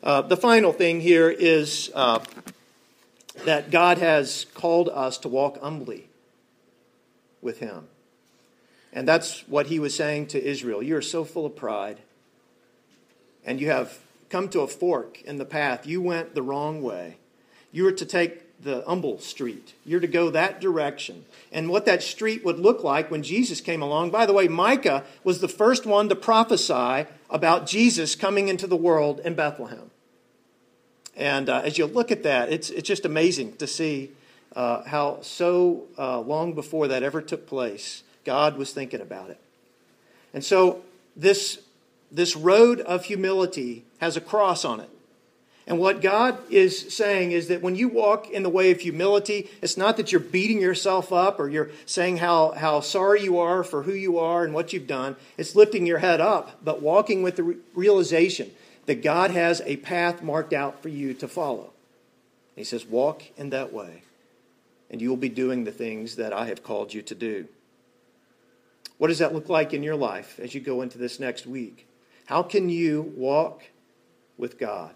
Uh, 0.06 0.22
the 0.22 0.36
final 0.36 0.72
thing 0.72 1.00
here 1.00 1.28
is 1.28 1.90
uh, 1.92 2.20
that 3.44 3.72
God 3.72 3.98
has 3.98 4.46
called 4.54 4.88
us 4.88 5.18
to 5.18 5.28
walk 5.28 5.60
humbly 5.60 6.06
with 7.42 7.58
Him. 7.58 7.88
And 8.92 9.08
that's 9.08 9.40
what 9.48 9.66
He 9.66 9.80
was 9.80 9.96
saying 9.96 10.28
to 10.28 10.40
Israel. 10.40 10.80
You 10.80 10.96
are 10.96 11.02
so 11.02 11.24
full 11.24 11.44
of 11.44 11.56
pride, 11.56 11.98
and 13.44 13.60
you 13.60 13.68
have 13.68 13.98
come 14.30 14.48
to 14.50 14.60
a 14.60 14.68
fork 14.68 15.22
in 15.22 15.38
the 15.38 15.44
path. 15.44 15.88
You 15.88 16.00
went 16.00 16.36
the 16.36 16.42
wrong 16.42 16.82
way. 16.82 17.16
You 17.72 17.82
were 17.82 17.90
to 17.90 18.06
take 18.06 18.62
the 18.62 18.84
humble 18.86 19.18
street. 19.18 19.74
You're 19.84 19.98
to 19.98 20.06
go 20.06 20.30
that 20.30 20.60
direction. 20.60 21.24
And 21.50 21.68
what 21.68 21.84
that 21.86 22.00
street 22.00 22.44
would 22.44 22.60
look 22.60 22.84
like 22.84 23.10
when 23.10 23.24
Jesus 23.24 23.60
came 23.60 23.82
along. 23.82 24.12
By 24.12 24.24
the 24.24 24.32
way, 24.32 24.46
Micah 24.46 25.02
was 25.24 25.40
the 25.40 25.48
first 25.48 25.84
one 25.84 26.08
to 26.10 26.14
prophesy 26.14 27.06
about 27.28 27.66
Jesus 27.66 28.14
coming 28.14 28.46
into 28.46 28.68
the 28.68 28.76
world 28.76 29.18
in 29.24 29.34
Bethlehem. 29.34 29.90
And 31.16 31.48
uh, 31.48 31.62
as 31.64 31.78
you 31.78 31.86
look 31.86 32.12
at 32.12 32.22
that, 32.24 32.52
it's, 32.52 32.70
it's 32.70 32.86
just 32.86 33.04
amazing 33.04 33.56
to 33.56 33.66
see 33.66 34.10
uh, 34.54 34.84
how 34.84 35.18
so 35.22 35.84
uh, 35.98 36.20
long 36.20 36.52
before 36.52 36.88
that 36.88 37.02
ever 37.02 37.22
took 37.22 37.46
place, 37.46 38.02
God 38.24 38.56
was 38.56 38.72
thinking 38.72 39.00
about 39.00 39.30
it. 39.30 39.40
And 40.34 40.44
so 40.44 40.82
this, 41.16 41.60
this 42.12 42.36
road 42.36 42.80
of 42.80 43.04
humility 43.04 43.84
has 43.98 44.16
a 44.16 44.20
cross 44.20 44.64
on 44.64 44.80
it. 44.80 44.90
And 45.68 45.80
what 45.80 46.00
God 46.00 46.38
is 46.48 46.94
saying 46.94 47.32
is 47.32 47.48
that 47.48 47.60
when 47.60 47.74
you 47.74 47.88
walk 47.88 48.30
in 48.30 48.44
the 48.44 48.48
way 48.48 48.70
of 48.70 48.80
humility, 48.80 49.50
it's 49.60 49.76
not 49.76 49.96
that 49.96 50.12
you're 50.12 50.20
beating 50.20 50.60
yourself 50.60 51.12
up 51.12 51.40
or 51.40 51.48
you're 51.48 51.70
saying 51.86 52.18
how, 52.18 52.52
how 52.52 52.80
sorry 52.80 53.22
you 53.22 53.38
are 53.40 53.64
for 53.64 53.82
who 53.82 53.92
you 53.92 54.18
are 54.18 54.44
and 54.44 54.54
what 54.54 54.72
you've 54.72 54.86
done. 54.86 55.16
It's 55.36 55.56
lifting 55.56 55.84
your 55.84 55.98
head 55.98 56.20
up, 56.20 56.62
but 56.64 56.82
walking 56.82 57.24
with 57.24 57.34
the 57.34 57.56
realization 57.74 58.52
that 58.86 59.02
God 59.02 59.30
has 59.32 59.60
a 59.64 59.76
path 59.76 60.22
marked 60.22 60.52
out 60.52 60.82
for 60.82 60.88
you 60.88 61.12
to 61.14 61.28
follow. 61.28 61.72
He 62.54 62.64
says, 62.64 62.86
Walk 62.86 63.22
in 63.36 63.50
that 63.50 63.72
way, 63.72 64.02
and 64.90 65.00
you 65.00 65.10
will 65.10 65.16
be 65.16 65.28
doing 65.28 65.64
the 65.64 65.72
things 65.72 66.16
that 66.16 66.32
I 66.32 66.46
have 66.46 66.62
called 66.62 66.94
you 66.94 67.02
to 67.02 67.14
do. 67.14 67.46
What 68.98 69.08
does 69.08 69.18
that 69.18 69.34
look 69.34 69.48
like 69.48 69.74
in 69.74 69.82
your 69.82 69.96
life 69.96 70.40
as 70.40 70.54
you 70.54 70.60
go 70.60 70.80
into 70.80 70.96
this 70.96 71.20
next 71.20 71.46
week? 71.46 71.86
How 72.26 72.42
can 72.42 72.68
you 72.70 73.12
walk 73.16 73.64
with 74.38 74.58
God? 74.58 74.94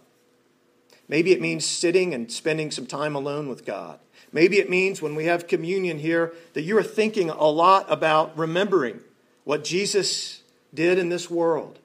Maybe 1.07 1.33
it 1.33 1.41
means 1.41 1.67
sitting 1.67 2.15
and 2.15 2.31
spending 2.31 2.71
some 2.71 2.87
time 2.87 3.15
alone 3.15 3.49
with 3.49 3.67
God. 3.67 3.99
Maybe 4.33 4.59
it 4.59 4.71
means 4.71 5.03
when 5.03 5.17
we 5.17 5.25
have 5.25 5.49
communion 5.49 5.99
here 5.99 6.33
that 6.55 6.63
you 6.63 6.79
are 6.79 6.85
thinking 6.85 7.31
a 7.31 7.49
lot 7.49 7.87
about 7.91 8.39
remembering 8.39 9.01
what 9.45 9.65
Jesus 9.65 10.43
did 10.73 10.99
in 10.99 11.09
this 11.09 11.29
world 11.29 11.80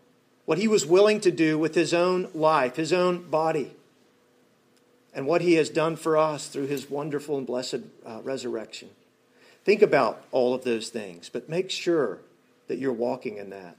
what 0.45 0.57
he 0.57 0.67
was 0.67 0.85
willing 0.85 1.19
to 1.21 1.31
do 1.31 1.57
with 1.57 1.75
his 1.75 1.93
own 1.93 2.29
life, 2.33 2.75
his 2.75 2.93
own 2.93 3.23
body, 3.29 3.71
and 5.13 5.25
what 5.25 5.41
he 5.41 5.53
has 5.53 5.69
done 5.69 5.95
for 5.95 6.17
us 6.17 6.47
through 6.47 6.67
his 6.67 6.89
wonderful 6.89 7.37
and 7.37 7.47
blessed 7.47 7.79
uh, 8.05 8.19
resurrection. 8.23 8.89
Think 9.63 9.81
about 9.81 10.23
all 10.31 10.53
of 10.53 10.63
those 10.63 10.89
things, 10.89 11.29
but 11.29 11.49
make 11.49 11.71
sure 11.71 12.19
that 12.67 12.77
you're 12.77 12.93
walking 12.93 13.37
in 13.37 13.49
that. 13.49 13.77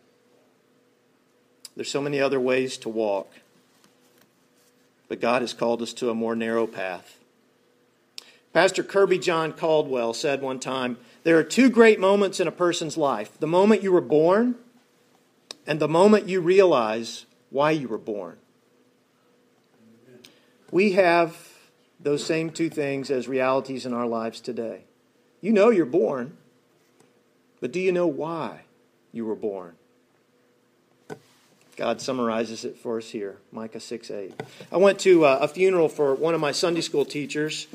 There's 1.76 1.90
so 1.90 2.00
many 2.00 2.20
other 2.20 2.40
ways 2.40 2.76
to 2.78 2.88
walk, 2.88 3.30
but 5.08 5.20
God 5.20 5.42
has 5.42 5.52
called 5.52 5.82
us 5.82 5.92
to 5.94 6.10
a 6.10 6.14
more 6.14 6.34
narrow 6.34 6.66
path. 6.66 7.18
Pastor 8.52 8.82
Kirby 8.82 9.18
John 9.18 9.52
Caldwell 9.52 10.14
said 10.14 10.40
one 10.40 10.58
time 10.58 10.96
there 11.22 11.38
are 11.38 11.44
two 11.44 11.68
great 11.68 12.00
moments 12.00 12.40
in 12.40 12.48
a 12.48 12.52
person's 12.52 12.96
life 12.96 13.38
the 13.38 13.46
moment 13.46 13.82
you 13.82 13.92
were 13.92 14.00
born 14.00 14.56
and 15.66 15.80
the 15.80 15.88
moment 15.88 16.28
you 16.28 16.40
realize 16.40 17.26
why 17.50 17.72
you 17.72 17.88
were 17.88 17.98
born. 17.98 18.36
We 20.70 20.92
have 20.92 21.36
those 21.98 22.24
same 22.24 22.50
two 22.50 22.68
things 22.68 23.10
as 23.10 23.28
realities 23.28 23.86
in 23.86 23.92
our 23.92 24.06
lives 24.06 24.40
today. 24.40 24.84
You 25.40 25.52
know 25.52 25.70
you're 25.70 25.86
born, 25.86 26.36
but 27.60 27.72
do 27.72 27.80
you 27.80 27.92
know 27.92 28.06
why 28.06 28.62
you 29.12 29.24
were 29.24 29.36
born? 29.36 29.76
God 31.76 32.00
summarizes 32.00 32.64
it 32.64 32.78
for 32.78 32.96
us 32.98 33.10
here, 33.10 33.36
Micah 33.52 33.80
6 33.80 34.10
8. 34.10 34.42
I 34.72 34.76
went 34.78 34.98
to 35.00 35.26
uh, 35.26 35.38
a 35.42 35.48
funeral 35.48 35.88
for 35.88 36.14
one 36.14 36.34
of 36.34 36.40
my 36.40 36.52
Sunday 36.52 36.80
school 36.80 37.04
teachers 37.04 37.66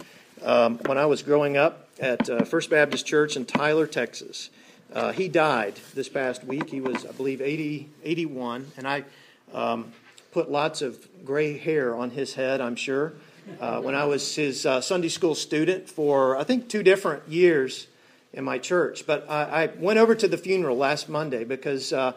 um, 0.43 0.80
when 0.86 0.97
I 0.97 1.06
was 1.06 1.21
growing 1.21 1.56
up 1.56 1.88
at 1.99 2.27
uh, 2.30 2.43
First 2.43 2.71
Baptist 2.71 3.06
Church 3.06 3.36
in 3.36 3.45
Tyler, 3.45 3.86
Texas. 3.86 4.49
Uh, 4.93 5.12
he 5.12 5.27
died 5.27 5.75
this 5.93 6.10
past 6.10 6.43
week. 6.43 6.69
He 6.69 6.82
was, 6.82 7.06
I 7.06 7.12
believe, 7.12 7.41
80, 7.41 7.89
81, 8.04 8.71
and 8.77 8.88
I 8.88 9.06
um, 9.54 9.93
put 10.32 10.51
lots 10.51 10.82
of 10.82 11.08
gray 11.25 11.58
hair 11.58 11.95
on 11.95 12.10
his 12.10 12.34
head, 12.34 12.60
I'm 12.62 12.75
sure, 12.75 13.13
uh, 13.60 13.82
when 13.82 13.95
I 13.95 14.06
was 14.06 14.36
his 14.36 14.65
uh, 14.65 14.82
Sunday 14.82 15.10
school 15.10 15.36
student 15.36 15.89
for, 15.89 16.36
I 16.38 16.43
think, 16.43 16.67
two 16.67 16.84
different 16.84 17.27
years 17.30 17.88
in 18.34 18.43
my 18.43 18.58
church. 18.58 19.06
But 19.08 19.30
I, 19.30 19.63
I 19.63 19.65
went 19.77 19.99
over 19.99 20.13
to 20.13 20.27
the 20.27 20.38
funeral 20.38 20.75
last 20.75 21.08
Monday 21.08 21.43
because 21.45 21.93
uh, 21.93 22.13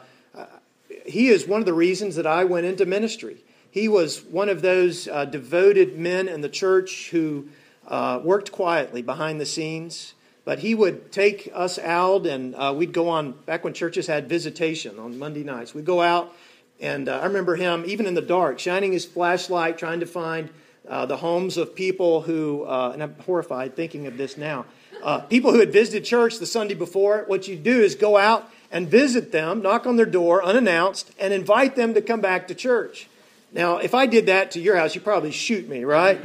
he 1.05 1.29
is 1.29 1.47
one 1.47 1.61
of 1.61 1.67
the 1.67 1.73
reasons 1.73 2.17
that 2.17 2.27
I 2.27 2.45
went 2.45 2.67
into 2.67 2.87
ministry. 2.87 3.37
He 3.71 3.89
was 3.89 4.23
one 4.23 4.49
of 4.49 4.63
those 4.63 5.09
uh, 5.09 5.25
devoted 5.25 5.99
men 5.99 6.29
in 6.29 6.41
the 6.41 6.49
church 6.49 7.11
who 7.11 7.49
uh, 7.89 8.21
worked 8.23 8.53
quietly 8.53 9.03
behind 9.03 9.41
the 9.41 9.47
scenes. 9.47 10.15
But 10.45 10.59
he 10.59 10.75
would 10.75 11.11
take 11.11 11.51
us 11.55 11.79
out, 11.79 12.27
and 12.27 12.55
uh, 12.55 12.75
we'd 12.77 12.93
go 12.93 13.09
on, 13.09 13.33
back 13.33 13.65
when 13.65 13.73
churches 13.73 14.07
had 14.07 14.29
visitation 14.29 14.99
on 14.99 15.19
Monday 15.19 15.43
nights, 15.43 15.75
we'd 15.75 15.87
go 15.87 16.03
out, 16.03 16.35
and 16.81 17.09
uh, 17.09 17.21
I 17.21 17.27
remember 17.27 17.57
him, 17.57 17.85
even 17.87 18.07
in 18.07 18.15
the 18.15 18.23
dark, 18.23 18.59
shining 18.59 18.93
his 18.93 19.07
flashlight, 19.07 19.79
trying 19.79 20.01
to 20.01 20.07
find 20.07 20.51
uh, 20.89 21.07
the 21.07 21.17
homes 21.17 21.57
of 21.57 21.75
people 21.75 22.23
who, 22.23 22.65
uh, 22.65 22.91
and 22.93 23.03
I'm 23.03 23.15
horrified 23.21 23.75
thinking 23.75 24.07
of 24.07 24.19
this 24.19 24.37
now, 24.37 24.67
uh, 25.03 25.21
people 25.21 25.53
who 25.53 25.61
had 25.61 25.73
visited 25.73 26.05
church 26.05 26.39
the 26.39 26.47
Sunday 26.47 26.75
before. 26.75 27.25
What 27.27 27.49
you 27.49 27.57
do 27.57 27.81
is 27.81 27.95
go 27.95 28.17
out 28.17 28.51
and 28.71 28.89
visit 28.89 29.33
them, 29.33 29.63
knock 29.63 29.87
on 29.87 29.97
their 29.97 30.07
door 30.07 30.45
unannounced, 30.45 31.11
and 31.19 31.33
invite 31.33 31.77
them 31.77 31.95
to 31.95 32.03
come 32.03 32.21
back 32.21 32.49
to 32.49 32.55
church. 32.55 33.09
Now, 33.53 33.77
if 33.77 33.95
I 33.95 34.07
did 34.07 34.27
that 34.27 34.51
to 34.53 34.61
your 34.61 34.77
house, 34.77 34.95
you'd 34.95 35.05
probably 35.05 35.31
shoot 35.31 35.69
me, 35.69 35.85
right? 35.85 36.21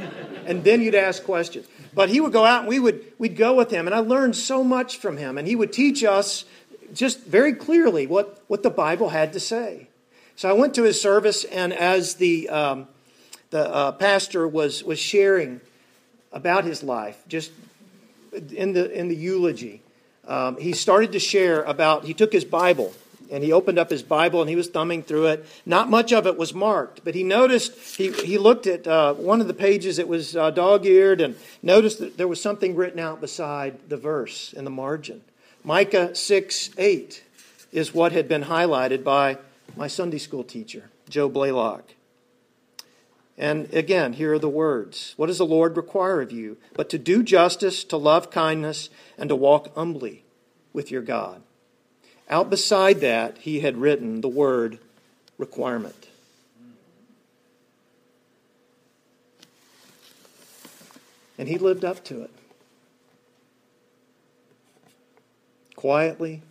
and 0.46 0.64
then 0.64 0.82
you'd 0.82 0.96
ask 0.96 1.22
questions. 1.22 1.66
But 1.92 2.08
he 2.08 2.20
would 2.20 2.32
go 2.32 2.44
out 2.44 2.60
and 2.60 2.68
we 2.68 2.78
would 2.78 3.04
we'd 3.18 3.36
go 3.36 3.54
with 3.54 3.70
him, 3.70 3.86
and 3.86 3.94
I 3.94 3.98
learned 3.98 4.36
so 4.36 4.62
much 4.62 4.98
from 4.98 5.16
him, 5.16 5.38
and 5.38 5.46
he 5.46 5.56
would 5.56 5.72
teach 5.72 6.04
us 6.04 6.44
just 6.94 7.20
very 7.20 7.52
clearly 7.52 8.06
what, 8.06 8.42
what 8.48 8.62
the 8.62 8.70
Bible 8.70 9.10
had 9.10 9.32
to 9.32 9.40
say. 9.40 9.88
So 10.36 10.48
I 10.48 10.52
went 10.52 10.74
to 10.74 10.84
his 10.84 11.00
service, 11.00 11.44
and 11.44 11.72
as 11.72 12.14
the 12.14 12.48
um, 12.48 12.88
the 13.50 13.68
uh, 13.68 13.92
pastor 13.92 14.46
was 14.48 14.82
was 14.84 14.98
sharing 14.98 15.60
about 16.32 16.64
his 16.64 16.82
life, 16.82 17.22
just 17.28 17.52
in 18.32 18.72
the 18.72 18.90
in 18.90 19.08
the 19.08 19.16
eulogy, 19.16 19.82
um, 20.26 20.56
he 20.56 20.72
started 20.72 21.12
to 21.12 21.18
share 21.18 21.62
about. 21.62 22.04
He 22.04 22.14
took 22.14 22.32
his 22.32 22.44
Bible 22.44 22.94
and 23.30 23.44
he 23.44 23.52
opened 23.52 23.78
up 23.78 23.90
his 23.90 24.02
Bible 24.02 24.40
and 24.40 24.50
he 24.50 24.56
was 24.56 24.68
thumbing 24.68 25.02
through 25.02 25.26
it. 25.26 25.46
Not 25.64 25.88
much 25.88 26.12
of 26.12 26.26
it 26.26 26.36
was 26.36 26.52
marked, 26.52 27.04
but 27.04 27.14
he 27.14 27.22
noticed 27.22 27.96
he 27.96 28.10
he 28.12 28.38
looked 28.38 28.66
at 28.66 28.86
uh, 28.86 29.14
one 29.14 29.40
of 29.40 29.46
the 29.46 29.54
pages. 29.54 29.98
It 29.98 30.08
was 30.08 30.36
uh, 30.36 30.50
dog 30.50 30.86
eared, 30.86 31.20
and 31.20 31.36
noticed 31.62 31.98
that 32.00 32.16
there 32.16 32.28
was 32.28 32.40
something 32.40 32.74
written 32.74 32.98
out 32.98 33.20
beside 33.20 33.88
the 33.88 33.96
verse 33.96 34.52
in 34.52 34.64
the 34.64 34.70
margin. 34.70 35.22
Micah 35.64 36.14
six 36.14 36.70
eight 36.78 37.22
is 37.72 37.94
what 37.94 38.12
had 38.12 38.28
been 38.28 38.44
highlighted 38.44 39.04
by 39.04 39.38
my 39.76 39.86
Sunday 39.86 40.18
school 40.18 40.44
teacher, 40.44 40.90
Joe 41.08 41.28
Blaylock. 41.28 41.94
And 43.38 43.72
again, 43.72 44.14
here 44.14 44.34
are 44.34 44.38
the 44.38 44.50
words 44.50 45.14
What 45.16 45.26
does 45.28 45.38
the 45.38 45.46
Lord 45.46 45.76
require 45.76 46.20
of 46.20 46.30
you? 46.30 46.58
But 46.74 46.90
to 46.90 46.98
do 46.98 47.22
justice, 47.22 47.84
to 47.84 47.96
love 47.96 48.30
kindness, 48.30 48.90
and 49.16 49.28
to 49.30 49.36
walk 49.36 49.74
humbly 49.74 50.24
with 50.72 50.90
your 50.90 51.02
God. 51.02 51.42
Out 52.30 52.48
beside 52.48 53.00
that, 53.00 53.38
he 53.38 53.60
had 53.60 53.76
written 53.76 54.20
the 54.20 54.28
word 54.28 54.78
requirement. 55.36 56.08
And 61.36 61.48
he 61.48 61.58
lived 61.58 61.84
up 61.84 62.04
to 62.04 62.22
it. 62.22 62.30
Quietly, 65.74 66.42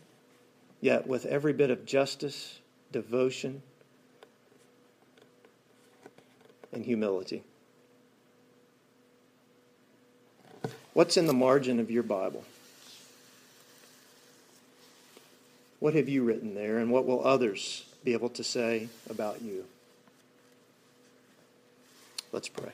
yet 0.81 1.07
with 1.07 1.25
every 1.25 1.53
bit 1.53 1.69
of 1.69 1.85
justice 1.85 2.59
devotion, 2.91 3.61
and 6.71 6.85
humility. 6.85 7.43
What's 10.93 11.17
in 11.17 11.27
the 11.27 11.33
margin 11.33 11.79
of 11.79 11.89
your 11.89 12.03
Bible? 12.03 12.43
What 15.79 15.93
have 15.93 16.09
you 16.09 16.23
written 16.23 16.55
there, 16.55 16.77
and 16.77 16.91
what 16.91 17.05
will 17.05 17.25
others 17.25 17.85
be 18.03 18.13
able 18.13 18.29
to 18.29 18.43
say 18.43 18.89
about 19.09 19.41
you? 19.41 19.65
Let's 22.31 22.49
pray. 22.49 22.71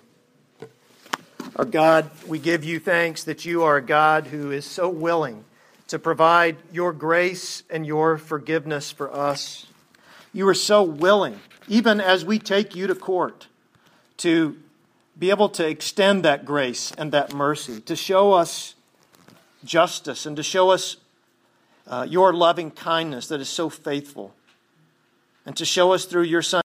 Our 1.56 1.66
God, 1.66 2.10
we 2.28 2.40
give 2.40 2.64
you 2.64 2.80
thanks 2.80 3.24
that 3.24 3.46
you 3.46 3.64
are 3.64 3.78
a 3.78 3.82
God 3.82 4.28
who 4.28 4.52
is 4.52 4.66
so 4.66 4.90
willing 4.90 5.46
to 5.88 6.00
provide 6.00 6.58
your 6.72 6.92
grace 6.92 7.64
and 7.70 7.86
your 7.86 8.18
forgiveness 8.18 8.92
for 8.92 9.14
us. 9.14 9.68
You 10.34 10.48
are 10.48 10.56
so 10.56 10.84
willing, 10.84 11.40
even 11.68 12.02
as 12.02 12.26
we 12.26 12.40
take 12.40 12.76
you 12.76 12.88
to 12.88 12.96
court, 12.96 13.48
to 14.18 14.58
be 15.18 15.30
able 15.30 15.48
to 15.50 15.66
extend 15.66 16.26
that 16.26 16.44
grace 16.44 16.92
and 16.98 17.12
that 17.12 17.34
mercy, 17.34 17.80
to 17.82 17.96
show 17.96 18.34
us 18.34 18.74
justice 19.64 20.26
and 20.26 20.36
to 20.36 20.44
show 20.44 20.72
us 20.72 20.98
uh, 21.88 22.06
your 22.10 22.34
loving 22.34 22.72
kindness 22.72 23.28
that 23.28 23.40
is 23.40 23.50
so 23.50 23.70
faithful, 23.70 24.34
and 25.46 25.56
to 25.58 25.66
show 25.66 25.94
us 25.94 26.06
through 26.06 26.24
your 26.24 26.42
Son. 26.42 26.62